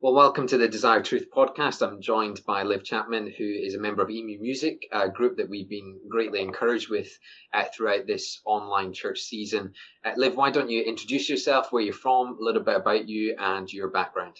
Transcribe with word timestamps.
Well, 0.00 0.14
welcome 0.14 0.46
to 0.46 0.56
the 0.56 0.68
Desire 0.68 1.02
Truth 1.02 1.26
podcast. 1.36 1.84
I'm 1.84 2.00
joined 2.00 2.42
by 2.46 2.62
Liv 2.62 2.84
Chapman, 2.84 3.34
who 3.36 3.44
is 3.44 3.74
a 3.74 3.80
member 3.80 4.00
of 4.00 4.08
Emu 4.08 4.38
Music, 4.40 4.86
a 4.92 5.08
group 5.08 5.38
that 5.38 5.50
we've 5.50 5.68
been 5.68 5.98
greatly 6.08 6.40
encouraged 6.40 6.88
with 6.88 7.18
uh, 7.52 7.64
throughout 7.74 8.06
this 8.06 8.40
online 8.44 8.92
church 8.92 9.18
season. 9.18 9.72
Uh, 10.04 10.12
Liv, 10.16 10.36
why 10.36 10.52
don't 10.52 10.70
you 10.70 10.84
introduce 10.84 11.28
yourself, 11.28 11.72
where 11.72 11.82
you're 11.82 11.92
from, 11.92 12.38
a 12.40 12.44
little 12.44 12.62
bit 12.62 12.76
about 12.76 13.08
you 13.08 13.34
and 13.40 13.72
your 13.72 13.88
background? 13.88 14.36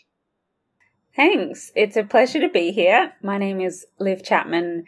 Thanks. 1.17 1.73
It's 1.75 1.97
a 1.97 2.05
pleasure 2.05 2.41
to 2.41 2.49
be 2.49 2.71
here. 2.71 3.15
My 3.21 3.37
name 3.37 3.61
is 3.61 3.85
Liv 3.99 4.23
Chapman. 4.23 4.85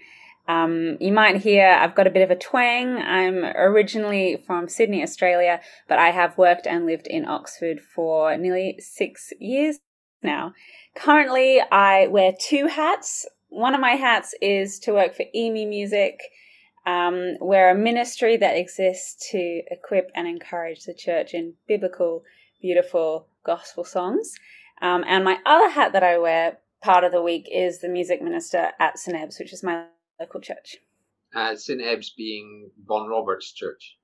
Um, 0.46 0.98
you 1.00 1.10
might 1.10 1.38
hear 1.38 1.66
I've 1.66 1.96
got 1.96 2.06
a 2.06 2.10
bit 2.10 2.22
of 2.22 2.30
a 2.30 2.38
twang. 2.38 2.96
I'm 2.96 3.42
originally 3.42 4.40
from 4.46 4.68
Sydney, 4.68 5.02
Australia, 5.02 5.62
but 5.88 5.98
I 5.98 6.10
have 6.10 6.38
worked 6.38 6.68
and 6.68 6.86
lived 6.86 7.08
in 7.08 7.26
Oxford 7.26 7.80
for 7.80 8.36
nearly 8.36 8.78
six 8.78 9.32
years 9.40 9.80
now. 10.22 10.54
Currently, 10.94 11.60
I 11.70 12.06
wear 12.08 12.32
two 12.38 12.66
hats. 12.66 13.26
One 13.48 13.74
of 13.74 13.80
my 13.80 13.92
hats 13.92 14.34
is 14.40 14.78
to 14.80 14.92
work 14.92 15.14
for 15.14 15.24
Emu 15.34 15.66
Music. 15.66 16.20
Um, 16.86 17.36
we're 17.40 17.70
a 17.70 17.74
ministry 17.74 18.36
that 18.38 18.56
exists 18.56 19.30
to 19.30 19.62
equip 19.70 20.10
and 20.14 20.26
encourage 20.26 20.84
the 20.84 20.94
church 20.94 21.34
in 21.34 21.54
biblical, 21.68 22.24
beautiful 22.60 23.26
gospel 23.44 23.84
songs. 23.84 24.34
Um, 24.80 25.04
and 25.06 25.24
my 25.24 25.38
other 25.44 25.68
hat 25.68 25.92
that 25.92 26.02
I 26.02 26.18
wear 26.18 26.58
part 26.82 27.04
of 27.04 27.12
the 27.12 27.22
week 27.22 27.48
is 27.52 27.80
the 27.80 27.88
music 27.88 28.22
minister 28.22 28.70
at 28.78 28.98
St. 28.98 29.16
Ebbe's, 29.16 29.38
which 29.38 29.52
is 29.52 29.62
my 29.62 29.86
local 30.18 30.40
church. 30.40 30.78
Uh, 31.34 31.54
St. 31.54 31.80
Ebbe's 31.80 32.10
being 32.16 32.70
Vaughan 32.84 33.08
Roberts 33.08 33.52
Church. 33.52 33.96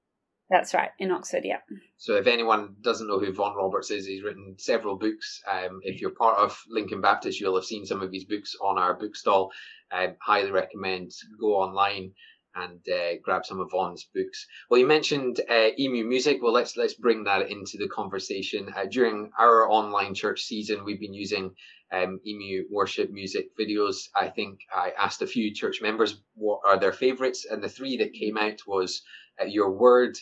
That's 0.48 0.74
right, 0.74 0.91
in 1.00 1.10
Oxford, 1.10 1.45
yeah. 1.45 1.59
So 1.96 2.14
if 2.14 2.28
anyone 2.28 2.77
doesn't 2.80 3.09
know 3.09 3.18
who 3.18 3.32
Vaughan 3.32 3.56
Roberts 3.56 3.91
is, 3.91 4.06
he's 4.06 4.23
written 4.23 4.55
several 4.59 4.96
books. 4.96 5.42
Um, 5.50 5.80
if 5.82 6.00
you're 6.00 6.10
part 6.10 6.38
of 6.38 6.56
Lincoln 6.69 7.00
Baptist, 7.00 7.41
you'll 7.41 7.56
have 7.56 7.64
seen 7.64 7.84
some 7.84 8.00
of 8.00 8.12
his 8.12 8.24
books 8.24 8.55
on 8.62 8.78
our 8.78 8.95
bookstall. 8.95 9.50
Um, 9.91 10.14
highly 10.20 10.52
recommend 10.52 11.11
go 11.41 11.56
online 11.56 12.12
and 12.55 12.80
uh, 12.88 13.19
grab 13.22 13.44
some 13.44 13.61
of 13.61 13.70
Vaughan's 13.70 14.08
books. 14.14 14.47
Well, 14.70 14.80
you 14.80 14.86
mentioned 14.86 15.41
uh, 15.50 15.69
Emu 15.78 16.05
Music. 16.05 16.38
Well, 16.41 16.53
let's 16.53 16.77
let's 16.77 16.94
bring 16.94 17.25
that 17.25 17.50
into 17.50 17.77
the 17.77 17.88
conversation. 17.88 18.72
Uh, 18.75 18.86
during 18.91 19.31
our 19.38 19.70
online 19.70 20.14
church 20.14 20.42
season, 20.42 20.84
we've 20.84 21.00
been 21.00 21.12
using 21.12 21.55
um, 21.92 22.20
Emu 22.27 22.65
worship 22.70 23.11
music 23.11 23.56
videos. 23.59 24.09
I 24.15 24.29
think 24.29 24.61
I 24.75 24.92
asked 24.98 25.23
a 25.23 25.27
few 25.27 25.55
church 25.55 25.81
members 25.81 26.20
what 26.34 26.61
are 26.67 26.78
their 26.78 26.93
favourites, 26.93 27.47
and 27.48 27.62
the 27.62 27.69
three 27.69 27.97
that 27.98 28.12
came 28.12 28.37
out 28.37 28.61
was 28.67 29.03
uh, 29.41 29.45
Your 29.45 29.70
Word, 29.70 30.17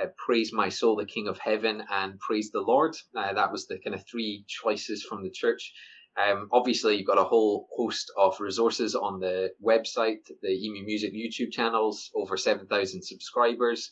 uh, 0.00 0.06
Praise 0.16 0.52
My 0.52 0.68
Soul, 0.68 0.96
the 0.96 1.06
King 1.06 1.28
of 1.28 1.38
Heaven, 1.38 1.82
and 1.90 2.18
Praise 2.20 2.50
the 2.50 2.60
Lord. 2.60 2.96
Uh, 3.16 3.32
that 3.32 3.52
was 3.52 3.66
the 3.66 3.78
kind 3.78 3.94
of 3.94 4.04
three 4.06 4.44
choices 4.46 5.02
from 5.02 5.22
the 5.22 5.30
church. 5.30 5.72
Um, 6.18 6.48
obviously, 6.52 6.96
you've 6.96 7.06
got 7.06 7.18
a 7.18 7.24
whole 7.24 7.68
host 7.76 8.10
of 8.16 8.40
resources 8.40 8.94
on 8.94 9.20
the 9.20 9.50
website, 9.64 10.26
the 10.42 10.50
Emu 10.50 10.84
Music 10.84 11.12
YouTube 11.12 11.52
channels, 11.52 12.10
over 12.14 12.36
7,000 12.36 13.02
subscribers. 13.02 13.90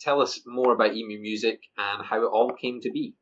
Tell 0.00 0.22
us 0.22 0.40
more 0.46 0.72
about 0.72 0.94
Emu 0.94 1.20
Music 1.20 1.60
and 1.76 2.04
how 2.04 2.22
it 2.22 2.30
all 2.30 2.52
came 2.52 2.80
to 2.80 2.90
be. 2.90 3.14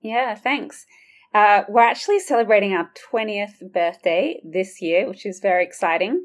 Yeah, 0.00 0.34
thanks. 0.34 0.86
Uh, 1.34 1.62
we're 1.68 1.80
actually 1.80 2.20
celebrating 2.20 2.74
our 2.74 2.90
20th 3.10 3.72
birthday 3.72 4.40
this 4.44 4.82
year, 4.82 5.08
which 5.08 5.24
is 5.24 5.40
very 5.40 5.64
exciting. 5.64 6.22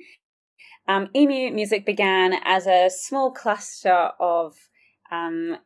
Um, 0.88 1.10
Emu 1.16 1.52
Music 1.52 1.86
began 1.86 2.34
as 2.44 2.68
a 2.68 2.90
small 2.90 3.32
cluster 3.32 4.12
of 4.20 4.56
um, 5.12 5.58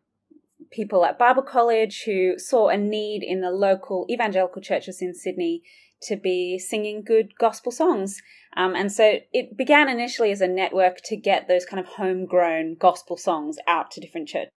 people 0.71 1.05
at 1.05 1.17
Bible 1.17 1.41
College 1.41 2.03
who 2.05 2.37
saw 2.37 2.69
a 2.69 2.77
need 2.77 3.23
in 3.23 3.41
the 3.41 3.51
local 3.51 4.05
evangelical 4.09 4.61
churches 4.61 5.01
in 5.01 5.13
Sydney 5.13 5.63
to 6.03 6.15
be 6.15 6.59
singing 6.59 7.03
good 7.03 7.35
gospel 7.37 7.71
songs. 7.71 8.21
Um, 8.55 8.75
and 8.75 8.91
so 8.91 9.19
it 9.31 9.57
began 9.57 9.89
initially 9.89 10.31
as 10.31 10.41
a 10.41 10.47
network 10.47 10.97
to 11.05 11.15
get 11.15 11.47
those 11.47 11.65
kind 11.65 11.79
of 11.79 11.93
homegrown 11.93 12.75
gospel 12.79 13.17
songs 13.17 13.57
out 13.67 13.91
to 13.91 14.01
different 14.01 14.27
churches 14.27 14.51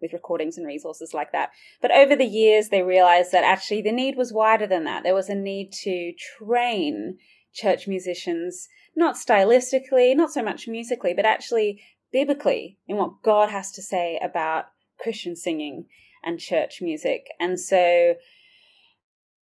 with 0.00 0.12
recordings 0.12 0.56
and 0.56 0.66
resources 0.66 1.12
like 1.14 1.32
that. 1.32 1.50
But 1.80 1.90
over 1.90 2.16
the 2.16 2.24
years, 2.24 2.68
they 2.68 2.82
realized 2.82 3.32
that 3.32 3.44
actually 3.44 3.82
the 3.82 3.92
need 3.92 4.16
was 4.16 4.32
wider 4.32 4.66
than 4.66 4.84
that. 4.84 5.02
There 5.02 5.14
was 5.14 5.28
a 5.28 5.34
need 5.34 5.72
to 5.82 6.12
train 6.38 7.18
church 7.52 7.86
musicians, 7.86 8.68
not 8.96 9.16
stylistically, 9.16 10.16
not 10.16 10.32
so 10.32 10.42
much 10.42 10.66
musically, 10.66 11.14
but 11.14 11.26
actually 11.26 11.82
biblically 12.12 12.78
in 12.86 12.96
what 12.96 13.22
God 13.22 13.50
has 13.50 13.70
to 13.72 13.82
say 13.82 14.18
about 14.22 14.66
Christian 14.98 15.36
singing 15.36 15.86
and 16.22 16.38
church 16.38 16.80
music. 16.80 17.26
And 17.40 17.58
so, 17.58 18.14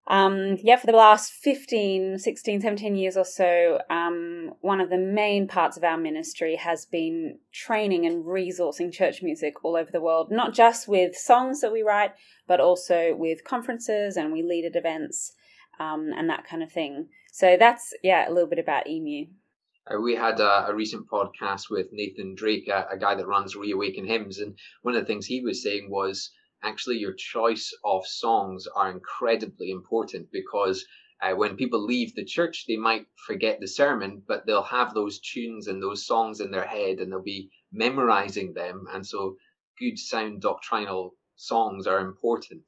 um, 0.08 0.58
yeah, 0.62 0.76
for 0.76 0.86
the 0.86 0.94
last 0.94 1.32
15, 1.32 2.20
16, 2.20 2.62
17 2.62 2.96
years 2.96 3.18
or 3.18 3.26
so, 3.26 3.80
um, 3.90 4.54
one 4.62 4.80
of 4.80 4.92
the 4.92 5.00
main 5.00 5.48
parts 5.48 5.78
of 5.78 5.84
our 5.84 5.98
ministry 5.98 6.56
has 6.58 6.86
been 6.86 7.40
training 7.52 8.06
and 8.06 8.24
resourcing 8.24 8.94
church 8.94 9.24
music 9.24 9.66
all 9.66 9.76
over 9.76 9.90
the 9.92 10.02
world, 10.02 10.30
not 10.30 10.54
just 10.54 10.88
with 10.88 11.16
songs 11.16 11.62
that 11.62 11.72
we 11.72 11.82
write, 11.82 12.12
but 12.48 12.60
also 12.60 13.16
with 13.16 13.44
conferences 13.44 14.16
and 14.16 14.32
we 14.32 14.44
lead 14.44 14.66
at 14.66 14.76
events 14.76 15.34
um, 15.80 16.12
and 16.16 16.30
that 16.30 16.46
kind 16.48 16.62
of 16.62 16.72
thing. 16.72 17.08
So 17.32 17.58
that's, 17.60 17.92
yeah, 18.04 18.30
a 18.30 18.32
little 18.32 18.50
bit 18.50 18.60
about 18.60 18.88
EMU. 18.88 19.26
Uh, 19.92 20.00
we 20.00 20.16
had 20.16 20.40
a, 20.40 20.68
a, 20.68 20.76
recent 20.76 21.08
podcast 21.10 21.70
with 21.70 21.88
Nathan 21.92 22.36
Drake, 22.36 22.68
a, 22.68 22.88
a, 22.92 22.98
guy 22.98 23.14
that 23.16 23.28
runs 23.28 23.56
Reawaken 23.56 24.08
Hymns, 24.08 24.40
and 24.40 24.56
one 24.82 24.96
of 24.96 25.02
the 25.02 25.06
things 25.06 25.28
he 25.28 25.42
was 25.42 25.62
saying 25.62 25.90
was 25.92 26.32
actually 26.66 26.98
your 26.98 27.14
choice 27.14 27.72
of 27.84 28.06
songs 28.08 28.68
are 28.68 28.92
incredibly 28.92 29.72
important 29.72 30.28
because 30.32 30.86
uh, 31.22 31.34
when 31.34 31.56
people 31.56 31.84
leave 31.84 32.14
the 32.14 32.26
church, 32.26 32.66
they 32.68 32.76
might 32.76 33.08
forget 33.26 33.60
the 33.60 33.68
sermon, 33.68 34.22
but 34.28 34.46
they'll 34.46 34.64
have 34.64 34.94
those 34.94 35.20
tunes 35.20 35.68
and 35.68 35.82
those 35.82 36.06
songs 36.06 36.42
in 36.42 36.52
their 36.52 36.66
head 36.66 37.00
and 37.00 37.12
they'll 37.12 37.22
be 37.22 37.50
memorizing 37.72 38.54
them. 38.54 38.86
And 38.92 39.06
so, 39.06 39.38
good 39.80 39.98
sound 39.98 40.42
doctrinal 40.42 41.16
songs 41.36 41.88
are 41.88 42.00
important. 42.00 42.64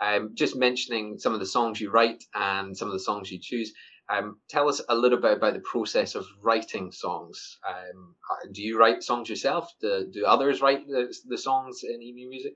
Um, 0.00 0.30
just 0.34 0.56
mentioning 0.56 1.18
some 1.18 1.34
of 1.34 1.40
the 1.40 1.46
songs 1.46 1.80
you 1.80 1.90
write 1.90 2.24
and 2.34 2.76
some 2.76 2.88
of 2.88 2.92
the 2.94 3.00
songs 3.00 3.30
you 3.30 3.38
choose. 3.40 3.72
Um, 4.08 4.40
tell 4.48 4.68
us 4.68 4.80
a 4.88 4.94
little 4.94 5.20
bit 5.20 5.36
about 5.36 5.54
the 5.54 5.60
process 5.60 6.14
of 6.14 6.26
writing 6.42 6.90
songs. 6.90 7.58
Um, 7.68 8.16
uh, 8.30 8.48
do 8.52 8.62
you 8.62 8.78
write 8.78 9.02
songs 9.02 9.28
yourself? 9.28 9.70
Do, 9.80 10.08
do 10.10 10.24
others 10.24 10.60
write 10.60 10.86
the, 10.88 11.14
the 11.28 11.38
songs 11.38 11.82
in 11.84 12.02
Emu 12.02 12.28
Music? 12.28 12.54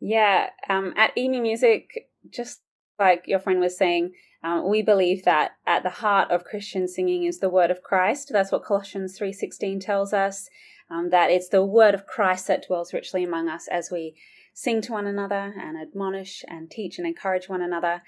Yeah, 0.00 0.50
um, 0.68 0.92
at 0.96 1.16
Emu 1.16 1.40
Music, 1.40 2.08
just 2.30 2.60
like 2.98 3.24
your 3.26 3.38
friend 3.38 3.60
was 3.60 3.76
saying, 3.76 4.12
um, 4.42 4.68
we 4.68 4.82
believe 4.82 5.24
that 5.24 5.52
at 5.66 5.82
the 5.82 5.90
heart 5.90 6.30
of 6.30 6.44
Christian 6.44 6.86
singing 6.86 7.24
is 7.24 7.40
the 7.40 7.50
word 7.50 7.70
of 7.70 7.82
Christ. 7.82 8.30
That's 8.32 8.52
what 8.52 8.64
Colossians 8.64 9.18
3.16 9.18 9.80
tells 9.80 10.12
us, 10.12 10.48
um, 10.90 11.10
that 11.10 11.30
it's 11.30 11.48
the 11.48 11.64
word 11.64 11.94
of 11.94 12.06
Christ 12.06 12.46
that 12.48 12.66
dwells 12.66 12.92
richly 12.92 13.24
among 13.24 13.48
us 13.48 13.66
as 13.68 13.90
we 13.90 14.14
sing 14.54 14.80
to 14.82 14.92
one 14.92 15.06
another 15.06 15.54
and 15.60 15.76
admonish 15.76 16.44
and 16.48 16.70
teach 16.70 16.98
and 16.98 17.06
encourage 17.06 17.48
one 17.48 17.62
another. 17.62 18.02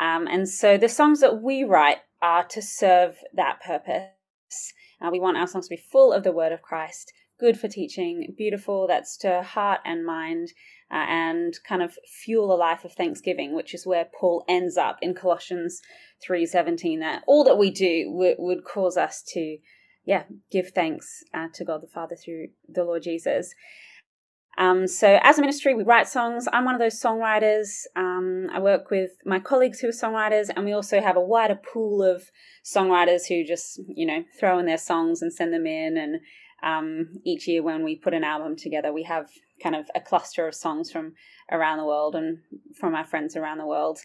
Um, 0.00 0.26
and 0.26 0.48
so 0.48 0.78
the 0.78 0.88
songs 0.88 1.20
that 1.20 1.42
we 1.42 1.64
write 1.64 1.98
are 2.20 2.44
to 2.44 2.62
serve 2.62 3.18
that 3.34 3.60
purpose. 3.64 4.72
Uh, 5.00 5.10
we 5.10 5.20
want 5.20 5.36
our 5.36 5.46
songs 5.46 5.68
to 5.68 5.76
be 5.76 5.82
full 5.90 6.12
of 6.12 6.24
the 6.24 6.32
word 6.32 6.52
of 6.52 6.62
Christ, 6.62 7.12
good 7.38 7.58
for 7.58 7.68
teaching, 7.68 8.34
beautiful, 8.36 8.86
that's 8.86 9.16
to 9.18 9.42
heart 9.42 9.80
and 9.84 10.06
mind, 10.06 10.52
uh, 10.92 11.06
and 11.08 11.58
kind 11.66 11.82
of 11.82 11.96
fuel 12.06 12.52
a 12.52 12.56
life 12.56 12.84
of 12.84 12.92
thanksgiving, 12.92 13.54
which 13.54 13.72
is 13.72 13.86
where 13.86 14.06
Paul 14.18 14.44
ends 14.46 14.76
up 14.76 14.98
in 15.00 15.14
Colossians 15.14 15.80
3.17, 16.28 17.00
that 17.00 17.22
all 17.26 17.44
that 17.44 17.56
we 17.56 17.70
do 17.70 18.10
w- 18.12 18.36
would 18.38 18.64
cause 18.64 18.98
us 18.98 19.22
to, 19.28 19.56
yeah, 20.04 20.24
give 20.50 20.70
thanks 20.70 21.24
uh, 21.32 21.48
to 21.54 21.64
God 21.64 21.82
the 21.82 21.86
Father 21.86 22.14
through 22.14 22.48
the 22.68 22.84
Lord 22.84 23.02
Jesus. 23.02 23.54
Um, 24.58 24.86
so, 24.86 25.18
as 25.22 25.38
a 25.38 25.40
ministry, 25.40 25.74
we 25.74 25.82
write 25.82 26.08
songs. 26.08 26.46
I'm 26.52 26.66
one 26.66 26.74
of 26.74 26.80
those 26.80 27.00
songwriters. 27.00 27.84
Um, 27.96 28.48
I 28.52 28.60
work 28.60 28.90
with 28.90 29.12
my 29.24 29.38
colleagues 29.38 29.80
who 29.80 29.88
are 29.88 29.92
songwriters, 29.92 30.50
and 30.54 30.66
we 30.66 30.72
also 30.72 31.00
have 31.00 31.16
a 31.16 31.20
wider 31.20 31.54
pool 31.72 32.02
of 32.02 32.24
songwriters 32.62 33.28
who 33.28 33.44
just, 33.44 33.80
you 33.88 34.06
know, 34.06 34.24
throw 34.38 34.58
in 34.58 34.66
their 34.66 34.76
songs 34.76 35.22
and 35.22 35.32
send 35.32 35.54
them 35.54 35.66
in. 35.66 35.96
And 35.96 36.20
um, 36.62 37.08
each 37.24 37.48
year, 37.48 37.62
when 37.62 37.82
we 37.82 37.96
put 37.96 38.12
an 38.12 38.24
album 38.24 38.56
together, 38.56 38.92
we 38.92 39.04
have 39.04 39.30
kind 39.62 39.76
of 39.76 39.86
a 39.94 40.00
cluster 40.00 40.48
of 40.48 40.54
songs 40.54 40.90
from 40.90 41.14
around 41.50 41.78
the 41.78 41.84
world 41.84 42.14
and 42.14 42.38
from 42.78 42.94
our 42.94 43.04
friends 43.04 43.36
around 43.36 43.58
the 43.58 43.66
world. 43.66 43.98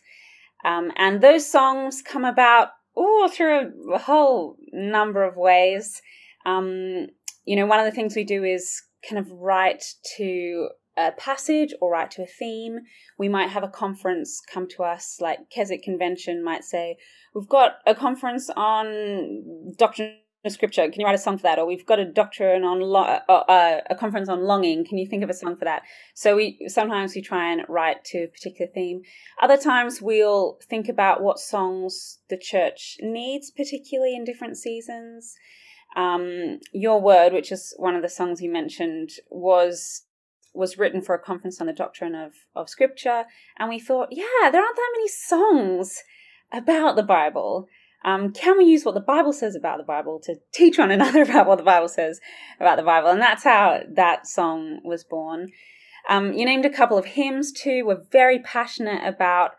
Um, 0.66 0.92
and 0.98 1.22
those 1.22 1.50
songs 1.50 2.02
come 2.02 2.26
about 2.26 2.70
oh, 2.96 3.30
through 3.32 3.94
a 3.94 4.00
whole 4.00 4.58
number 4.74 5.24
of 5.24 5.38
ways. 5.38 6.02
Um, 6.46 7.08
you 7.46 7.56
know, 7.56 7.66
one 7.66 7.80
of 7.80 7.86
the 7.86 7.92
things 7.92 8.16
we 8.16 8.24
do 8.24 8.44
is 8.44 8.82
kind 9.08 9.20
of 9.20 9.32
write 9.32 9.84
to 10.18 10.70
a 10.98 11.12
passage 11.12 11.74
or 11.80 11.92
write 11.92 12.12
to 12.12 12.24
a 12.24 12.28
theme. 12.28 12.80
We 13.20 13.30
might 13.30 13.50
have 13.50 13.64
a 13.64 13.70
conference 13.70 14.42
come 14.52 14.68
to 14.70 14.84
us, 14.84 15.18
like 15.22 15.50
Keswick 15.52 15.84
Convention 15.84 16.44
might 16.44 16.64
say, 16.64 16.98
We've 17.34 17.48
got 17.48 17.74
a 17.86 17.94
conference 17.94 18.50
on 18.56 19.74
doctrine 19.78 20.18
scripture. 20.50 20.90
Can 20.90 21.00
you 21.00 21.06
write 21.06 21.16
a 21.16 21.20
song 21.20 21.38
for 21.38 21.44
that? 21.44 21.60
Or 21.60 21.66
we've 21.66 21.86
got 21.86 22.00
a 22.00 22.06
doctrine 22.06 22.64
on 22.64 22.80
lo- 22.80 23.20
uh, 23.28 23.32
uh, 23.32 23.82
a 23.90 23.96
conference 23.96 24.30
on 24.30 24.44
longing. 24.44 24.86
Can 24.86 24.98
you 24.98 25.08
think 25.08 25.24
of 25.24 25.30
a 25.30 25.34
song 25.34 25.56
for 25.56 25.66
that? 25.66 25.84
So 26.14 26.36
we 26.36 26.60
sometimes 26.68 27.16
we 27.16 27.22
try 27.22 27.52
and 27.52 27.62
write 27.68 28.04
to 28.06 28.24
a 28.24 28.28
particular 28.28 28.72
theme. 28.74 29.02
Other 29.42 29.58
times 29.58 30.02
we'll 30.02 30.58
think 30.70 30.88
about 30.90 31.22
what 31.22 31.40
songs 31.40 32.20
the 32.30 32.38
church 32.38 32.98
needs, 33.02 33.52
particularly 33.52 34.16
in 34.16 34.24
different 34.24 34.58
seasons. 34.58 35.36
Um, 35.96 36.60
Your 36.74 37.02
Word, 37.02 37.34
which 37.34 37.52
is 37.52 37.74
one 37.78 37.96
of 37.96 38.02
the 38.02 38.10
songs 38.10 38.42
you 38.42 38.52
mentioned, 38.52 39.12
was 39.30 40.04
was 40.54 40.78
written 40.78 41.02
for 41.02 41.14
a 41.14 41.20
conference 41.20 41.62
on 41.62 41.68
the 41.68 41.74
doctrine 41.74 42.16
of, 42.16 42.34
of 42.56 42.70
scripture. 42.70 43.26
And 43.60 43.70
we 43.70 43.80
thought, 43.80 44.10
yeah, 44.12 44.50
there 44.52 44.62
aren't 44.62 44.76
that 44.76 44.94
many 44.96 45.08
songs 45.08 46.04
about 46.52 46.96
the 46.96 47.04
Bible. 47.04 47.68
Um, 48.08 48.32
can 48.32 48.58
we 48.58 48.64
use 48.64 48.86
what 48.86 48.94
the 48.96 49.02
Bible 49.02 49.34
says 49.34 49.54
about 49.54 49.80
the 49.80 49.84
Bible 49.84 50.22
to 50.24 50.36
teach 50.54 50.78
one 50.78 50.92
another 50.98 51.24
about 51.24 51.46
what 51.46 51.58
the 51.58 51.64
Bible 51.64 51.90
says 51.90 52.22
about 52.60 52.78
the 52.78 52.84
Bible? 52.84 53.10
And 53.10 53.22
that's 53.22 53.44
how 53.44 53.82
that 53.96 54.26
song 54.26 54.80
was 54.86 55.04
born. 55.04 55.52
Um, 56.10 56.32
you 56.32 56.46
named 56.46 56.66
a 56.66 56.70
couple 56.70 56.98
of 56.98 57.04
hymns 57.04 57.52
too. 57.52 57.84
We're 57.86 58.06
very 58.10 58.40
passionate 58.40 59.06
about 59.06 59.52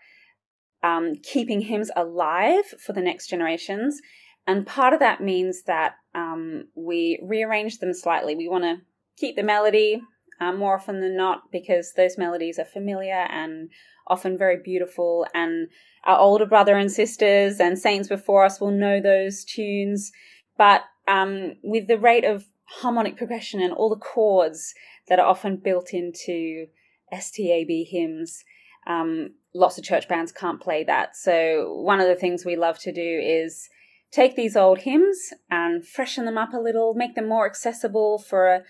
um, 0.83 1.17
keeping 1.23 1.61
hymns 1.61 1.91
alive 1.95 2.65
for 2.85 2.95
the 2.95 3.03
next 3.03 3.29
generations. 3.29 4.01
And 4.47 4.67
part 4.67 4.95
of 4.95 5.01
that 5.01 5.21
means 5.21 5.65
that 5.65 5.97
um, 6.15 6.69
we 6.75 7.21
rearrange 7.23 7.81
them 7.81 7.93
slightly. 7.93 8.35
We 8.35 8.49
want 8.49 8.65
to 8.65 8.77
keep 9.19 9.37
the 9.37 9.43
melody 9.43 10.01
uh, 10.41 10.53
more 10.53 10.75
often 10.75 11.01
than 11.01 11.17
not 11.17 11.51
because 11.51 11.93
those 11.95 12.19
melodies 12.19 12.59
are 12.59 12.65
familiar 12.65 13.27
and 13.31 13.71
often 14.07 14.39
very 14.39 14.57
beautiful. 14.63 15.27
And 15.35 15.69
our 16.05 16.19
older 16.19 16.47
brother 16.47 16.77
and 16.77 16.91
sisters 16.91 17.61
and 17.61 17.79
saints 17.79 18.09
before 18.09 18.45
us 18.45 18.61
will 18.61 18.71
know 18.71 19.01
those 19.01 19.45
tunes. 19.45 20.13
But 20.57 20.83
um, 21.07 21.55
with 21.63 21.89
the 21.89 21.99
rate 21.99 22.25
of 22.25 22.47
harmonic 22.65 23.17
progression 23.17 23.61
and 23.61 23.73
all 23.73 23.89
the 23.89 23.97
chords 23.97 24.75
that 25.09 25.19
are 25.19 25.27
often 25.27 25.57
built 25.57 25.93
into 25.93 26.67
SATB 27.13 27.89
hymns, 27.89 28.45
um, 28.87 29.31
lots 29.55 29.79
of 29.79 29.85
church 29.85 30.09
bands 30.09 30.33
can't 30.33 30.61
play 30.61 30.85
that. 30.85 31.17
So, 31.17 31.73
one 31.83 32.01
of 32.01 32.09
the 32.09 32.15
things 32.15 32.45
we 32.45 32.57
love 32.57 32.79
to 32.81 32.93
do 32.93 33.21
is 33.23 33.69
take 34.11 34.37
these 34.37 34.57
old 34.57 34.81
hymns 34.81 35.19
and 35.51 35.87
freshen 35.87 36.25
them 36.25 36.39
up 36.39 36.53
a 36.53 36.59
little, 36.59 36.95
make 36.95 37.15
them 37.15 37.29
more 37.29 37.47
accessible 37.47 38.19
for 38.19 38.49
a 38.49 38.63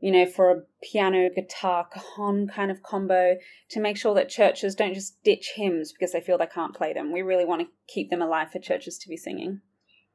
you 0.00 0.12
know, 0.12 0.26
for 0.26 0.50
a 0.50 0.62
piano, 0.82 1.30
guitar, 1.34 1.86
cajon 1.86 2.48
kind 2.48 2.70
of 2.70 2.82
combo 2.82 3.36
to 3.70 3.80
make 3.80 3.96
sure 3.96 4.14
that 4.14 4.28
churches 4.28 4.74
don't 4.74 4.94
just 4.94 5.22
ditch 5.22 5.52
hymns 5.56 5.92
because 5.92 6.12
they 6.12 6.20
feel 6.20 6.36
they 6.36 6.46
can't 6.46 6.74
play 6.74 6.92
them. 6.92 7.12
We 7.12 7.22
really 7.22 7.44
want 7.44 7.62
to 7.62 7.68
keep 7.86 8.10
them 8.10 8.22
alive 8.22 8.50
for 8.50 8.58
churches 8.58 8.98
to 8.98 9.08
be 9.08 9.16
singing. 9.16 9.60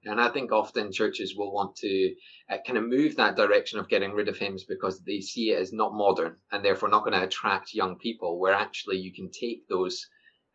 And 0.05 0.21
I 0.21 0.29
think 0.29 0.51
often 0.51 0.93
churches 0.93 1.35
will 1.35 1.51
want 1.51 1.75
to 1.77 2.15
uh, 2.49 2.57
kind 2.65 2.77
of 2.77 2.87
move 2.87 3.17
that 3.17 3.35
direction 3.35 3.79
of 3.79 3.89
getting 3.89 4.13
rid 4.13 4.29
of 4.29 4.37
hymns 4.37 4.63
because 4.63 5.01
they 5.01 5.19
see 5.19 5.51
it 5.51 5.59
as 5.59 5.73
not 5.73 5.93
modern 5.93 6.37
and 6.51 6.63
therefore 6.63 6.89
not 6.89 7.03
going 7.03 7.19
to 7.19 7.25
attract 7.25 7.73
young 7.73 7.97
people, 7.97 8.39
where 8.39 8.53
actually 8.53 8.97
you 8.97 9.13
can 9.13 9.29
take 9.29 9.67
those 9.67 10.07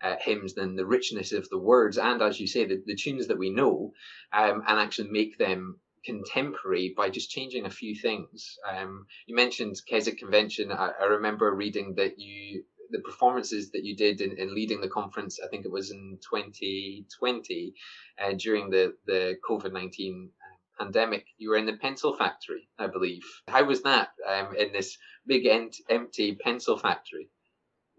uh, 0.02 0.16
hymns 0.18 0.56
and 0.56 0.78
the 0.78 0.86
richness 0.86 1.32
of 1.32 1.48
the 1.50 1.58
words 1.58 1.98
and, 1.98 2.22
as 2.22 2.40
you 2.40 2.46
say, 2.46 2.64
the, 2.64 2.82
the 2.86 2.94
tunes 2.94 3.26
that 3.26 3.38
we 3.38 3.50
know 3.50 3.92
um, 4.32 4.62
and 4.66 4.78
actually 4.78 5.10
make 5.10 5.36
them 5.38 5.78
contemporary 6.04 6.94
by 6.96 7.10
just 7.10 7.30
changing 7.30 7.66
a 7.66 7.70
few 7.70 7.94
things. 7.94 8.58
Um, 8.68 9.06
you 9.26 9.34
mentioned 9.34 9.80
Keswick 9.88 10.18
Convention. 10.18 10.72
I, 10.72 10.90
I, 11.00 11.04
remember 11.04 11.54
reading 11.54 11.94
that 11.96 12.18
you 12.18 12.64
the 12.90 13.00
performances 13.00 13.70
that 13.72 13.82
you 13.84 13.96
did 13.96 14.20
in, 14.20 14.38
in, 14.38 14.54
leading 14.54 14.80
the 14.80 14.88
conference. 14.88 15.40
I 15.42 15.48
think 15.48 15.64
it 15.64 15.70
was 15.70 15.90
in 15.90 16.18
2020 16.30 17.74
uh, 18.22 18.32
during 18.36 18.70
the 18.70 18.94
the 19.06 19.36
COVID 19.48 19.72
19 19.72 20.30
uh, 20.30 20.84
pandemic. 20.84 21.26
You 21.38 21.50
were 21.50 21.56
in 21.56 21.66
the 21.66 21.76
pencil 21.76 22.16
factory, 22.16 22.68
I 22.78 22.86
believe. 22.86 23.22
How 23.48 23.64
was 23.64 23.82
that 23.82 24.08
um, 24.28 24.54
in 24.56 24.72
this 24.72 24.98
big 25.26 25.46
ent- 25.46 25.80
empty 25.88 26.34
pencil 26.34 26.78
factory? 26.78 27.28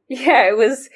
Yeah, 0.07 0.49
it 0.49 0.55
was. 0.55 0.87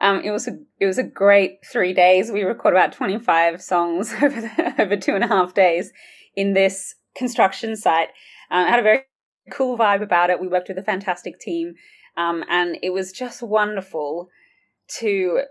Um, 0.00 0.20
it 0.22 0.30
was 0.30 0.48
a 0.48 0.58
it 0.78 0.86
was 0.86 0.98
a 0.98 1.02
great 1.02 1.58
three 1.70 1.92
days. 1.92 2.30
We 2.30 2.42
recorded 2.42 2.78
about 2.78 2.92
twenty 2.92 3.18
five 3.18 3.62
songs 3.62 4.12
over 4.22 4.40
the, 4.40 4.74
over 4.78 4.96
two 4.96 5.14
and 5.14 5.24
a 5.24 5.28
half 5.28 5.54
days, 5.54 5.92
in 6.34 6.54
this 6.54 6.94
construction 7.14 7.76
site. 7.76 8.08
Um, 8.50 8.66
had 8.66 8.80
a 8.80 8.82
very 8.82 9.02
cool 9.50 9.76
vibe 9.76 10.02
about 10.02 10.30
it. 10.30 10.40
We 10.40 10.48
worked 10.48 10.68
with 10.68 10.78
a 10.78 10.82
fantastic 10.82 11.38
team, 11.38 11.74
um, 12.16 12.44
and 12.48 12.78
it 12.82 12.90
was 12.90 13.12
just 13.12 13.42
wonderful 13.42 14.28
to 14.98 15.42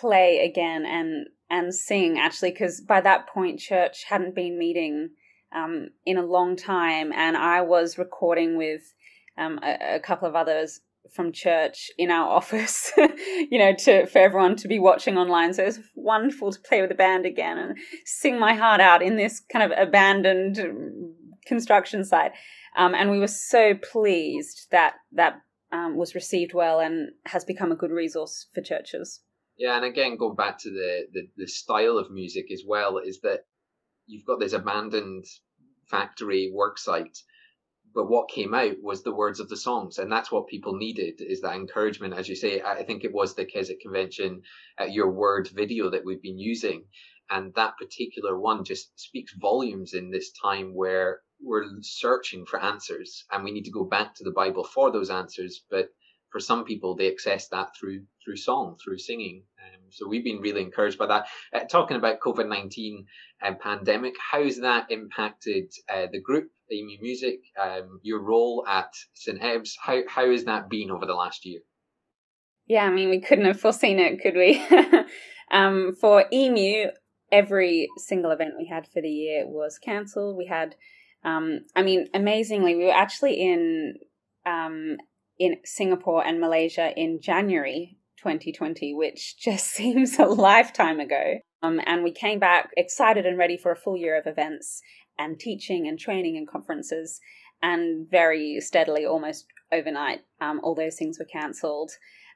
play 0.00 0.44
again 0.44 0.84
and 0.84 1.26
and 1.50 1.74
sing 1.74 2.18
actually 2.18 2.50
because 2.50 2.80
by 2.80 3.00
that 3.00 3.26
point 3.26 3.58
church 3.58 4.04
hadn't 4.04 4.34
been 4.34 4.58
meeting 4.58 5.10
um, 5.54 5.88
in 6.04 6.18
a 6.18 6.22
long 6.22 6.56
time 6.56 7.10
and 7.12 7.36
i 7.36 7.60
was 7.62 7.96
recording 7.96 8.58
with 8.58 8.92
um, 9.38 9.58
a, 9.62 9.96
a, 9.96 10.00
couple 10.00 10.28
of 10.28 10.34
others 10.34 10.80
from 11.12 11.32
church 11.32 11.90
in 11.98 12.10
our 12.10 12.28
office, 12.36 12.92
you 13.50 13.58
know, 13.58 13.74
to 13.74 14.06
for 14.06 14.18
everyone 14.18 14.56
to 14.56 14.68
be 14.68 14.78
watching 14.78 15.16
online. 15.16 15.54
So 15.54 15.62
it 15.62 15.66
was 15.66 15.80
wonderful 15.94 16.52
to 16.52 16.60
play 16.60 16.80
with 16.80 16.90
the 16.90 16.96
band 16.96 17.26
again 17.26 17.58
and 17.58 17.76
sing 18.04 18.38
my 18.38 18.54
heart 18.54 18.80
out 18.80 19.02
in 19.02 19.16
this 19.16 19.40
kind 19.52 19.70
of 19.70 19.78
abandoned 19.78 20.58
construction 21.46 22.04
site. 22.04 22.32
Um, 22.76 22.94
and 22.94 23.10
we 23.10 23.18
were 23.18 23.26
so 23.26 23.74
pleased 23.74 24.68
that 24.70 24.94
that 25.12 25.40
um, 25.72 25.96
was 25.96 26.14
received 26.14 26.54
well 26.54 26.80
and 26.80 27.10
has 27.26 27.44
become 27.44 27.72
a 27.72 27.76
good 27.76 27.90
resource 27.90 28.46
for 28.54 28.62
churches. 28.62 29.20
Yeah, 29.58 29.76
and 29.76 29.84
again, 29.84 30.16
going 30.16 30.36
back 30.36 30.58
to 30.60 30.70
the, 30.70 31.06
the, 31.12 31.28
the 31.36 31.46
style 31.48 31.98
of 31.98 32.12
music 32.12 32.52
as 32.52 32.62
well, 32.66 32.98
is 32.98 33.20
that 33.22 33.40
you've 34.06 34.24
got 34.24 34.38
this 34.38 34.52
abandoned 34.52 35.24
factory 35.90 36.50
work 36.54 36.78
site 36.78 37.18
but 37.94 38.08
what 38.08 38.30
came 38.30 38.54
out 38.54 38.76
was 38.82 39.02
the 39.02 39.14
words 39.14 39.40
of 39.40 39.48
the 39.48 39.56
songs 39.56 39.98
and 39.98 40.10
that's 40.10 40.30
what 40.30 40.46
people 40.46 40.76
needed 40.76 41.20
is 41.20 41.40
that 41.40 41.54
encouragement. 41.54 42.14
As 42.14 42.28
you 42.28 42.36
say 42.36 42.60
i 42.60 42.82
think 42.82 43.04
it 43.04 43.12
was 43.12 43.34
the 43.34 43.44
keswick 43.44 43.80
convention 43.80 44.42
uh, 44.80 44.84
your 44.84 45.10
word 45.10 45.48
video 45.48 45.90
that 45.90 46.04
we've 46.04 46.22
been 46.22 46.38
using 46.38 46.84
and 47.30 47.54
that 47.54 47.76
particular 47.78 48.38
one 48.38 48.64
just 48.64 48.98
speaks 48.98 49.34
volumes 49.34 49.94
in 49.94 50.10
this 50.10 50.32
time 50.32 50.74
where 50.74 51.20
we're 51.40 51.66
searching 51.82 52.46
for 52.46 52.60
answers 52.60 53.24
and 53.30 53.44
we 53.44 53.52
need 53.52 53.64
to 53.64 53.70
go 53.70 53.84
back 53.84 54.14
to 54.14 54.24
the 54.24 54.32
bible 54.32 54.64
for 54.64 54.90
those 54.90 55.10
answers 55.10 55.64
but 55.70 55.90
for 56.30 56.40
some 56.40 56.64
people 56.64 56.94
they 56.94 57.10
access 57.10 57.48
that 57.48 57.70
through 57.78 58.04
through 58.24 58.36
song 58.36 58.76
through 58.82 58.98
singing. 58.98 59.42
Um, 59.58 59.80
so 59.90 60.06
we've 60.06 60.24
been 60.24 60.40
really 60.40 60.62
encouraged 60.62 60.98
by 60.98 61.06
that. 61.06 61.26
Uh, 61.54 61.64
talking 61.64 61.96
about 61.96 62.20
covid-19 62.20 63.04
and 63.42 63.54
um, 63.54 63.60
pandemic 63.60 64.14
how's 64.30 64.58
that 64.60 64.90
impacted 64.90 65.72
uh, 65.92 66.06
the 66.12 66.20
group 66.20 66.50
emu 66.72 66.98
music 67.00 67.40
um, 67.60 68.00
your 68.02 68.20
role 68.20 68.64
at 68.68 68.92
st 69.14 69.40
ebbe's 69.40 69.76
how, 69.80 70.00
how 70.08 70.30
has 70.30 70.44
that 70.44 70.68
been 70.68 70.90
over 70.90 71.06
the 71.06 71.14
last 71.14 71.44
year? 71.44 71.60
Yeah 72.66 72.84
i 72.84 72.90
mean 72.90 73.10
we 73.10 73.20
couldn't 73.20 73.46
have 73.46 73.60
foreseen 73.60 73.98
it 73.98 74.20
could 74.22 74.34
we? 74.34 74.64
Um, 75.50 75.94
for 75.98 76.26
emu 76.30 76.90
every 77.32 77.88
single 77.96 78.32
event 78.32 78.52
we 78.58 78.66
had 78.66 78.86
for 78.86 79.00
the 79.00 79.08
year 79.08 79.46
was 79.46 79.78
cancelled. 79.78 80.36
We 80.36 80.44
had 80.46 80.74
um, 81.24 81.60
i 81.74 81.82
mean 81.82 82.08
amazingly 82.12 82.76
we 82.76 82.84
were 82.84 82.92
actually 82.92 83.40
in 83.40 83.94
um, 84.44 84.98
in 85.38 85.56
Singapore 85.64 86.26
and 86.26 86.40
Malaysia 86.40 86.92
in 86.96 87.20
January 87.20 87.96
2020, 88.18 88.94
which 88.94 89.38
just 89.38 89.66
seems 89.72 90.18
a 90.18 90.26
lifetime 90.26 91.00
ago. 91.00 91.38
Um, 91.62 91.80
and 91.86 92.04
we 92.04 92.12
came 92.12 92.38
back 92.38 92.70
excited 92.76 93.26
and 93.26 93.38
ready 93.38 93.56
for 93.56 93.72
a 93.72 93.76
full 93.76 93.96
year 93.96 94.16
of 94.18 94.26
events 94.26 94.80
and 95.18 95.38
teaching 95.38 95.88
and 95.88 95.98
training 95.98 96.36
and 96.36 96.48
conferences. 96.48 97.20
And 97.60 98.08
very 98.08 98.60
steadily, 98.60 99.04
almost 99.04 99.46
overnight, 99.72 100.20
um, 100.40 100.60
all 100.62 100.74
those 100.74 100.96
things 100.96 101.18
were 101.18 101.24
cancelled. 101.24 101.90